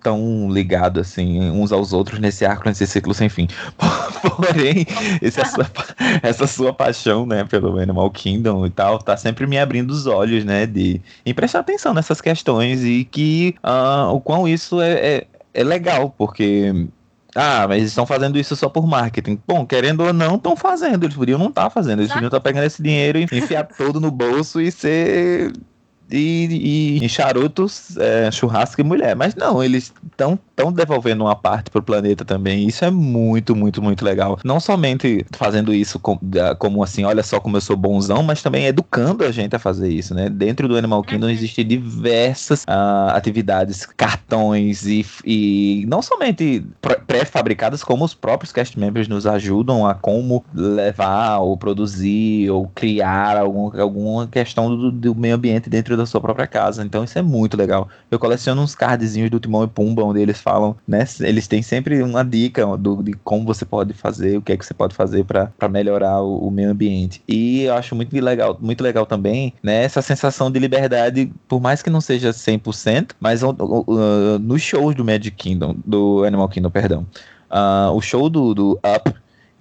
tão 0.03 0.51
ligado 0.51 1.01
assim 1.01 1.51
uns 1.51 1.73
aos 1.73 1.93
outros 1.93 2.19
nesse 2.19 2.45
arco, 2.45 2.69
nesse 2.69 2.87
ciclo 2.87 3.15
sem 3.15 3.29
fim. 3.29 3.49
Porém, 4.37 4.87
essa, 5.21 5.45
sua, 5.45 5.71
essa 6.23 6.47
sua 6.47 6.73
paixão, 6.73 7.27
né, 7.27 7.45
pelo 7.45 7.79
Animal 7.79 8.11
Kingdom 8.11 8.67
e 8.67 8.71
tal, 8.71 8.99
tá 8.99 9.17
sempre 9.17 9.47
me 9.47 9.59
abrindo 9.59 9.91
os 9.91 10.07
olhos, 10.07 10.45
né, 10.45 10.67
de 10.67 11.01
em 11.25 11.33
prestar 11.33 11.61
atenção 11.61 11.95
nessas 11.95 12.21
questões 12.21 12.85
e 12.85 13.05
que 13.05 13.55
uh, 13.65 14.13
o 14.13 14.21
quão 14.21 14.49
isso 14.49 14.81
é, 14.81 14.93
é, 14.93 15.27
é 15.55 15.65
legal, 15.65 16.15
porque 16.17 16.73
ah, 17.35 17.67
mas 17.67 17.79
eles 17.79 17.91
estão 17.91 18.05
fazendo 18.05 18.39
isso 18.39 18.55
só 18.55 18.69
por 18.69 18.87
marketing. 18.87 19.41
Bom, 19.47 19.65
querendo 19.65 20.03
ou 20.03 20.13
não, 20.13 20.35
estão 20.35 20.55
fazendo. 20.55 21.05
Eles 21.05 21.17
podiam 21.17 21.39
não 21.39 21.49
estar 21.49 21.65
tá 21.65 21.71
fazendo. 21.71 22.01
Eles 22.01 22.13
podiam 22.13 22.29
estar 22.29 22.41
tá 22.41 22.45
pegando 22.45 22.65
esse 22.65 22.83
dinheiro 22.83 23.19
e 23.19 23.23
enfiar 23.23 23.65
todo 23.65 23.99
no 23.99 24.11
bolso 24.11 24.61
e 24.61 24.71
ser 24.71 25.51
e, 26.13 26.99
e 26.99 27.05
em 27.05 27.09
charutos, 27.09 27.97
é, 27.97 28.31
churrasco 28.31 28.81
e 28.81 28.85
mulher. 28.85 29.17
Mas 29.17 29.35
não, 29.35 29.63
eles 29.63 29.93
estão 30.11 30.39
tão 30.55 30.73
devolvendo 30.73 31.25
uma 31.25 31.35
parte 31.35 31.71
pro 31.71 31.83
planeta 31.83 32.25
também. 32.25 32.67
Isso 32.67 32.85
é 32.85 32.91
muito, 32.91 33.57
muito, 33.57 33.83
muito 33.83 34.05
legal. 34.05 34.39
Não 34.45 34.61
somente 34.61 35.25
fazendo 35.33 35.73
isso 35.73 35.99
como, 35.99 36.21
como 36.59 36.83
assim, 36.83 37.05
olha 37.05 37.23
só 37.23 37.41
como 37.41 37.57
eu 37.57 37.61
sou 37.61 37.77
bonzão, 37.77 38.23
mas 38.23 38.43
também 38.43 38.67
educando 38.67 39.25
a 39.25 39.31
gente 39.31 39.57
a 39.57 39.59
fazer 39.59 39.89
isso, 39.89 40.15
né? 40.15 40.29
Dentro 40.29 40.69
do 40.69 40.77
Animal 40.77 41.03
Kingdom 41.03 41.27
uhum. 41.27 41.33
existem 41.33 41.67
diversas 41.67 42.63
uh, 42.65 43.11
atividades, 43.15 43.87
cartões 43.87 44.87
e, 44.87 45.05
e 45.25 45.85
não 45.89 46.03
somente 46.03 46.65
pré-fabricadas, 47.07 47.83
como 47.83 48.05
os 48.05 48.15
próprios 48.15 48.53
cast 48.53 48.79
members 48.79 49.09
nos 49.09 49.27
ajudam 49.27 49.87
a 49.87 49.95
como 49.95 50.45
levar 50.55 51.39
ou 51.39 51.57
produzir 51.57 52.51
ou 52.51 52.69
criar 52.75 53.37
algum, 53.37 53.81
alguma 53.81 54.27
questão 54.27 54.75
do, 54.77 54.91
do 54.91 55.15
meio 55.15 55.35
ambiente 55.35 55.71
dentro 55.71 55.97
da 55.97 56.02
sua 56.07 56.21
própria 56.21 56.47
casa. 56.47 56.85
Então 56.85 57.05
isso 57.05 57.19
é 57.19 57.23
muito 57.23 57.57
legal. 57.57 57.89
Eu 58.11 58.19
coleciono 58.19 58.63
uns 58.63 58.75
cardzinhos 58.75 59.31
do 59.31 59.41
Timão 59.41 59.65
e 59.65 59.69
Pumba, 59.69 60.05
onde 60.05 60.21
eles 60.21 60.41
falam, 60.41 60.77
né? 60.87 61.05
Eles 61.21 61.47
têm 61.47 61.63
sempre 61.63 62.03
uma 62.03 62.25
dica 62.25 62.65
do, 62.77 63.03
de 63.03 63.13
como 63.25 63.45
você 63.45 63.65
pode 63.65 63.93
fazer, 63.95 64.39
o 64.39 64.43
que 64.43 64.53
é 64.53 64.57
que 64.57 64.65
você 64.65 64.75
pode 64.75 64.95
fazer 64.95 65.25
para 65.25 65.69
melhorar 65.69 66.21
o, 66.23 66.49
o, 66.49 66.51
meio 66.51 66.71
ambiente. 66.71 67.23
E 67.27 67.63
eu 67.63 67.75
acho 67.75 67.95
muito 67.95 68.15
legal, 68.19 68.57
muito 68.61 68.83
legal 68.83 69.07
também, 69.07 69.53
né? 69.63 69.85
Essa 69.85 70.03
sensação 70.03 70.51
de 70.51 70.59
liberdade, 70.59 71.33
por 71.49 71.61
mais 71.61 71.83
que 71.83 71.91
não 71.91 72.01
seja 72.01 72.31
100%, 72.31 73.13
mas 73.21 73.43
uh, 73.43 73.51
uh, 73.51 74.39
nos 74.39 74.63
shows 74.63 74.95
do 74.95 75.05
Magic 75.05 75.33
Kingdom, 75.33 75.77
do 75.85 76.25
Animal 76.25 76.49
Kingdom, 76.49 76.71
perdão. 76.71 77.07
Uh, 77.51 77.93
o 77.95 78.01
show 78.01 78.31
do, 78.31 78.55
do 78.55 78.73
Up 78.79 79.13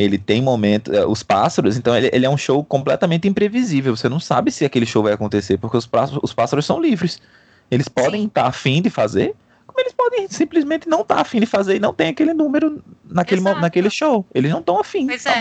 ele 0.02 0.18
tem 0.18 0.42
momentos. 0.42 0.94
Eh, 0.94 1.06
os 1.06 1.24
pássaros, 1.24 1.78
então, 1.78 1.96
ele, 1.96 2.10
ele, 2.14 2.26
é 2.26 2.30
um 2.30 2.38
show 2.38 2.64
completamente 2.64 3.28
imprevisível. 3.28 3.96
Você 3.96 4.10
não 4.10 4.20
sabe 4.20 4.52
se 4.52 4.66
aquele 4.66 4.86
show 4.86 5.04
vai 5.04 5.14
acontecer, 5.14 5.58
porque 5.58 5.78
os 5.78 5.86
pássaros, 5.86 6.20
os 6.24 6.34
pássaros 6.34 6.66
são 6.66 6.82
livres. 6.82 7.20
Eles 7.70 7.88
podem 7.88 8.26
estar 8.26 8.44
tá 8.44 8.48
afim 8.48 8.82
de 8.82 8.90
fazer, 8.90 9.34
como 9.66 9.80
eles 9.80 9.94
podem 9.94 10.28
simplesmente 10.30 10.90
não 10.90 11.02
estar 11.02 11.16
tá 11.16 11.22
afim 11.22 11.40
de 11.40 11.46
fazer 11.46 11.76
e 11.76 11.80
não 11.80 11.94
tem 11.94 12.10
aquele 12.10 12.34
número 12.34 12.84
naquele, 13.06 13.42
naquele 13.42 13.90
show. 13.90 14.26
Eles 14.34 14.52
não 14.52 14.60
estão 14.60 14.80
afim. 14.80 15.08
Pois 15.08 15.26
é. 15.26 15.40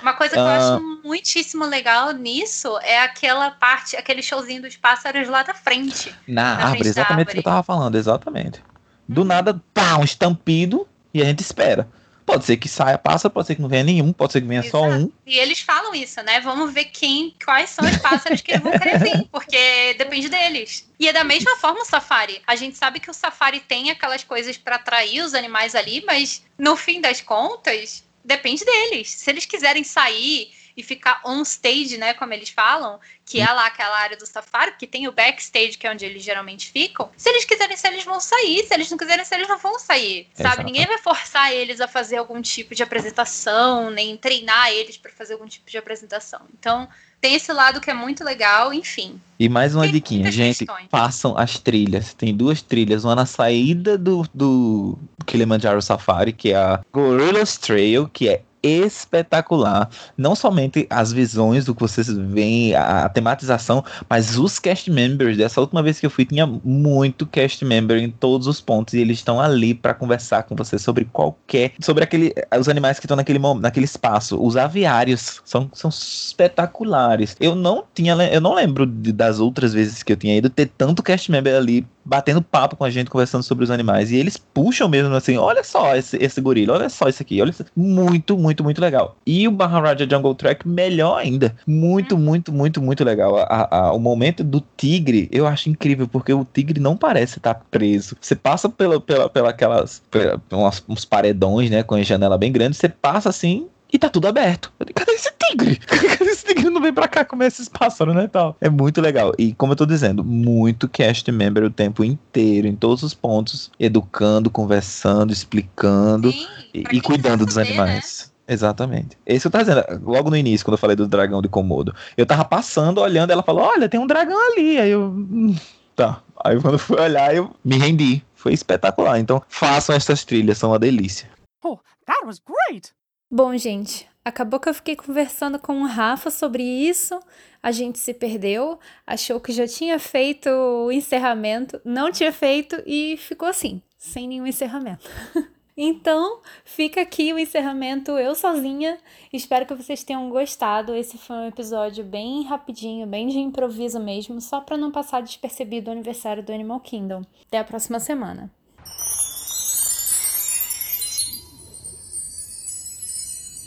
Uma 0.00 0.12
coisa 0.12 0.34
que 0.34 0.38
eu 0.38 0.46
acho 0.46 0.72
ah. 0.74 0.80
muitíssimo 1.04 1.64
legal 1.64 2.12
nisso 2.12 2.78
é 2.82 3.00
aquela 3.00 3.50
parte, 3.50 3.96
aquele 3.96 4.22
showzinho 4.22 4.62
dos 4.62 4.76
pássaros 4.76 5.28
lá 5.28 5.42
da 5.42 5.54
frente. 5.54 6.14
Na, 6.26 6.56
na 6.56 6.64
árvore, 6.66 6.88
exatamente 6.88 7.28
o 7.28 7.32
que 7.32 7.38
eu 7.38 7.42
tava 7.42 7.62
falando, 7.62 7.96
exatamente. 7.96 8.62
Do 9.08 9.22
uhum. 9.22 9.26
nada, 9.26 9.60
pá, 9.74 9.96
um 9.96 10.04
estampido 10.04 10.86
e 11.12 11.20
a 11.20 11.24
gente 11.24 11.40
espera. 11.40 11.88
Pode 12.28 12.44
ser 12.44 12.58
que 12.58 12.68
saia 12.68 12.98
pássaro, 12.98 13.32
pode 13.32 13.46
ser 13.46 13.54
que 13.54 13.62
não 13.62 13.70
venha 13.70 13.82
nenhum, 13.82 14.12
pode 14.12 14.34
ser 14.34 14.42
que 14.42 14.46
venha 14.46 14.60
Exato. 14.60 14.76
só 14.76 14.84
um. 14.84 15.10
E 15.26 15.38
eles 15.38 15.60
falam 15.60 15.94
isso, 15.94 16.22
né? 16.22 16.40
Vamos 16.40 16.70
ver 16.74 16.84
quem, 16.84 17.34
quais 17.42 17.70
são 17.70 17.88
os 17.88 17.96
pássaros 17.96 18.42
que 18.42 18.58
vão 18.58 18.70
querer 18.78 18.98
vir, 18.98 19.26
porque 19.32 19.94
depende 19.94 20.28
deles. 20.28 20.86
E 21.00 21.08
é 21.08 21.12
da 21.12 21.24
mesma 21.24 21.56
forma 21.56 21.80
o 21.80 21.86
safari. 21.86 22.42
A 22.46 22.54
gente 22.54 22.76
sabe 22.76 23.00
que 23.00 23.10
o 23.10 23.14
safari 23.14 23.60
tem 23.60 23.90
aquelas 23.90 24.22
coisas 24.22 24.58
para 24.58 24.76
atrair 24.76 25.22
os 25.22 25.32
animais 25.32 25.74
ali, 25.74 26.04
mas 26.06 26.44
no 26.58 26.76
fim 26.76 27.00
das 27.00 27.22
contas, 27.22 28.04
depende 28.22 28.62
deles. 28.62 29.08
Se 29.08 29.30
eles 29.30 29.46
quiserem 29.46 29.82
sair 29.82 30.50
e 30.78 30.82
ficar 30.84 31.20
on 31.24 31.42
stage, 31.42 31.98
né, 31.98 32.14
como 32.14 32.32
eles 32.32 32.50
falam, 32.50 33.00
que 33.26 33.40
é 33.40 33.52
lá 33.52 33.66
aquela 33.66 33.98
área 33.98 34.16
do 34.16 34.24
safari, 34.24 34.74
que 34.78 34.86
tem 34.86 35.08
o 35.08 35.12
backstage, 35.12 35.76
que 35.76 35.84
é 35.84 35.90
onde 35.90 36.04
eles 36.04 36.22
geralmente 36.22 36.70
ficam. 36.70 37.10
Se 37.16 37.28
eles 37.28 37.44
quiserem 37.44 37.76
ser, 37.76 37.88
eles 37.88 38.04
vão 38.04 38.20
sair. 38.20 38.64
Se 38.64 38.72
eles 38.72 38.88
não 38.88 38.96
quiserem 38.96 39.24
ser, 39.24 39.34
eles 39.34 39.48
não 39.48 39.58
vão 39.58 39.76
sair, 39.76 40.28
sabe? 40.34 40.48
Exato. 40.48 40.62
Ninguém 40.62 40.86
vai 40.86 40.98
forçar 40.98 41.52
eles 41.52 41.80
a 41.80 41.88
fazer 41.88 42.18
algum 42.18 42.40
tipo 42.40 42.76
de 42.76 42.82
apresentação, 42.84 43.90
nem 43.90 44.16
treinar 44.16 44.70
eles 44.70 44.96
para 44.96 45.10
fazer 45.10 45.32
algum 45.32 45.48
tipo 45.48 45.68
de 45.68 45.76
apresentação. 45.76 46.42
Então, 46.56 46.88
tem 47.20 47.34
esse 47.34 47.52
lado 47.52 47.80
que 47.80 47.90
é 47.90 47.94
muito 47.94 48.22
legal, 48.22 48.72
enfim. 48.72 49.20
E 49.36 49.48
mais 49.48 49.74
uma 49.74 49.88
diquinha, 49.88 50.30
gente, 50.30 50.64
questões. 50.64 50.86
façam 50.88 51.36
as 51.36 51.58
trilhas. 51.58 52.14
Tem 52.14 52.32
duas 52.32 52.62
trilhas, 52.62 53.04
uma 53.04 53.16
na 53.16 53.26
saída 53.26 53.98
do, 53.98 54.24
do 54.32 54.96
Kilimanjaro 55.26 55.82
Safari, 55.82 56.32
que 56.32 56.52
é 56.52 56.56
a 56.56 56.80
Gorillas 56.92 57.58
Trail, 57.58 58.08
que 58.08 58.28
é 58.28 58.42
espetacular. 58.68 59.88
Não 60.16 60.34
somente 60.34 60.86
as 60.90 61.12
visões 61.12 61.64
do 61.64 61.74
que 61.74 61.80
vocês 61.80 62.08
veem, 62.08 62.74
a, 62.74 63.04
a, 63.04 63.08
tematização, 63.08 63.84
mas 64.08 64.38
os 64.38 64.58
cast 64.58 64.90
members. 64.90 65.36
Dessa 65.36 65.60
última 65.60 65.82
vez 65.82 65.98
que 65.98 66.06
eu 66.06 66.10
fui, 66.10 66.24
tinha 66.24 66.46
muito 66.46 67.26
cast 67.26 67.64
member 67.64 67.98
em 67.98 68.10
todos 68.10 68.46
os 68.46 68.60
pontos 68.60 68.94
e 68.94 68.98
eles 68.98 69.18
estão 69.18 69.40
ali 69.40 69.74
para 69.74 69.94
conversar 69.94 70.42
com 70.44 70.54
você 70.54 70.78
sobre 70.78 71.04
qualquer, 71.04 71.72
sobre 71.80 72.04
aquele, 72.04 72.32
os 72.58 72.68
animais 72.68 72.98
que 72.98 73.06
estão 73.06 73.16
naquele 73.16 73.38
naquele 73.60 73.84
espaço. 73.84 74.42
Os 74.42 74.56
aviários 74.56 75.40
são, 75.44 75.70
são 75.72 75.90
espetaculares. 75.90 77.36
Eu 77.40 77.54
não 77.54 77.84
tinha, 77.94 78.14
eu 78.14 78.40
não 78.40 78.54
lembro 78.54 78.86
de, 78.86 79.12
das 79.12 79.40
outras 79.40 79.72
vezes 79.72 80.02
que 80.02 80.12
eu 80.12 80.16
tinha 80.16 80.36
ido 80.36 80.50
ter 80.50 80.66
tanto 80.76 81.02
cast 81.02 81.30
member 81.30 81.54
ali 81.54 81.86
batendo 82.08 82.40
papo 82.40 82.74
com 82.74 82.84
a 82.84 82.90
gente, 82.90 83.10
conversando 83.10 83.42
sobre 83.42 83.64
os 83.64 83.70
animais. 83.70 84.10
E 84.10 84.16
eles 84.16 84.38
puxam 84.38 84.88
mesmo 84.88 85.14
assim: 85.14 85.36
olha 85.36 85.62
só 85.62 85.94
esse, 85.94 86.16
esse 86.16 86.40
gorila, 86.40 86.74
olha 86.74 86.88
só 86.88 87.08
isso 87.08 87.22
aqui, 87.22 87.40
olha 87.40 87.50
isso. 87.50 87.64
Muito, 87.76 88.36
muito, 88.38 88.57
muito 88.62 88.80
legal. 88.80 89.16
E 89.26 89.46
o 89.46 89.52
Maharaja 89.52 90.08
Jungle 90.08 90.34
Track, 90.34 90.66
melhor 90.66 91.18
ainda. 91.18 91.54
Muito, 91.66 92.16
hum. 92.16 92.18
muito, 92.18 92.52
muito, 92.52 92.82
muito 92.82 93.04
legal. 93.04 93.36
A, 93.36 93.68
a, 93.70 93.92
o 93.92 93.98
momento 93.98 94.42
do 94.44 94.62
tigre, 94.76 95.28
eu 95.32 95.46
acho 95.46 95.68
incrível, 95.68 96.08
porque 96.08 96.32
o 96.32 96.44
tigre 96.44 96.80
não 96.80 96.96
parece 96.96 97.38
estar 97.38 97.54
preso. 97.70 98.16
Você 98.20 98.34
passa 98.34 98.68
pela, 98.68 99.00
pela, 99.00 99.28
pela 99.28 99.50
aquelas. 99.50 100.02
Pela, 100.10 100.40
uns 100.88 101.04
paredões, 101.04 101.70
né? 101.70 101.82
Com 101.82 101.94
a 101.94 102.02
janela 102.02 102.38
bem 102.38 102.52
grande, 102.52 102.76
você 102.76 102.88
passa 102.88 103.28
assim 103.28 103.68
e 103.92 103.98
tá 103.98 104.08
tudo 104.08 104.28
aberto. 104.28 104.72
Cadê 104.94 105.12
esse 105.12 105.32
tigre? 105.38 105.76
Cadê 105.86 106.30
esse 106.30 106.44
tigre 106.44 106.68
não 106.70 106.80
vem 106.80 106.92
pra 106.92 107.08
cá 107.08 107.24
comer 107.24 107.46
esses 107.46 107.68
pássaros, 107.68 108.14
né? 108.14 108.28
Tal. 108.28 108.56
É 108.60 108.68
muito 108.68 109.00
legal. 109.00 109.32
E 109.38 109.54
como 109.54 109.72
eu 109.72 109.76
tô 109.76 109.86
dizendo, 109.86 110.22
muito 110.22 110.88
cast 110.88 111.30
member 111.32 111.64
o 111.64 111.70
tempo 111.70 112.04
inteiro, 112.04 112.66
em 112.66 112.76
todos 112.76 113.02
os 113.02 113.14
pontos, 113.14 113.70
educando, 113.80 114.50
conversando, 114.50 115.32
explicando 115.32 116.30
Sim, 116.30 116.46
e, 116.74 116.84
e 116.92 117.00
cuidando 117.00 117.46
dos 117.46 117.54
saber, 117.54 117.68
animais. 117.68 118.30
Né? 118.30 118.37
Exatamente. 118.48 119.18
Esse 119.26 119.46
eu 119.46 119.50
tava 119.50 119.64
dizendo, 119.64 119.84
logo 120.10 120.30
no 120.30 120.36
início, 120.36 120.64
quando 120.64 120.72
eu 120.74 120.78
falei 120.78 120.96
do 120.96 121.06
dragão 121.06 121.42
de 121.42 121.48
Komodo. 121.48 121.94
Eu 122.16 122.24
tava 122.24 122.46
passando, 122.46 122.98
olhando, 122.98 123.30
ela 123.30 123.42
falou: 123.42 123.62
Olha, 123.62 123.90
tem 123.90 124.00
um 124.00 124.06
dragão 124.06 124.38
ali. 124.52 124.78
Aí 124.78 124.90
eu. 124.90 125.02
Hum, 125.02 125.54
tá. 125.94 126.22
Aí 126.42 126.58
quando 126.58 126.78
fui 126.78 126.98
olhar, 126.98 127.34
eu 127.34 127.54
me 127.62 127.76
rendi. 127.76 128.24
Foi 128.34 128.54
espetacular. 128.54 129.18
Então, 129.18 129.42
façam 129.48 129.94
essas 129.94 130.24
trilhas, 130.24 130.56
são 130.56 130.70
uma 130.70 130.78
delícia. 130.78 131.28
Oh, 131.62 131.76
that 132.06 132.24
was 132.24 132.40
great! 132.40 132.92
Bom, 133.30 133.54
gente, 133.58 134.08
acabou 134.24 134.58
que 134.58 134.70
eu 134.70 134.74
fiquei 134.74 134.96
conversando 134.96 135.58
com 135.58 135.82
o 135.82 135.86
Rafa 135.86 136.30
sobre 136.30 136.62
isso. 136.62 137.20
A 137.62 137.70
gente 137.70 137.98
se 137.98 138.14
perdeu, 138.14 138.78
achou 139.06 139.38
que 139.40 139.52
já 139.52 139.66
tinha 139.66 139.98
feito 139.98 140.48
o 140.48 140.90
encerramento, 140.90 141.78
não 141.84 142.10
tinha 142.10 142.32
feito 142.32 142.80
e 142.86 143.18
ficou 143.18 143.48
assim, 143.48 143.82
sem 143.98 144.26
nenhum 144.26 144.46
encerramento. 144.46 145.04
Então, 145.80 146.40
fica 146.64 147.02
aqui 147.02 147.32
o 147.32 147.38
encerramento 147.38 148.10
eu 148.18 148.34
sozinha. 148.34 148.98
Espero 149.32 149.64
que 149.64 149.74
vocês 149.76 150.02
tenham 150.02 150.28
gostado. 150.28 150.92
Esse 150.92 151.16
foi 151.16 151.36
um 151.36 151.46
episódio 151.46 152.02
bem 152.02 152.42
rapidinho, 152.42 153.06
bem 153.06 153.28
de 153.28 153.38
improviso 153.38 154.00
mesmo, 154.00 154.40
só 154.40 154.60
para 154.60 154.76
não 154.76 154.90
passar 154.90 155.22
despercebido 155.22 155.88
o 155.88 155.92
aniversário 155.92 156.42
do 156.42 156.52
Animal 156.52 156.80
Kingdom. 156.80 157.22
Até 157.46 157.58
a 157.58 157.64
próxima 157.64 158.00
semana. 158.00 158.50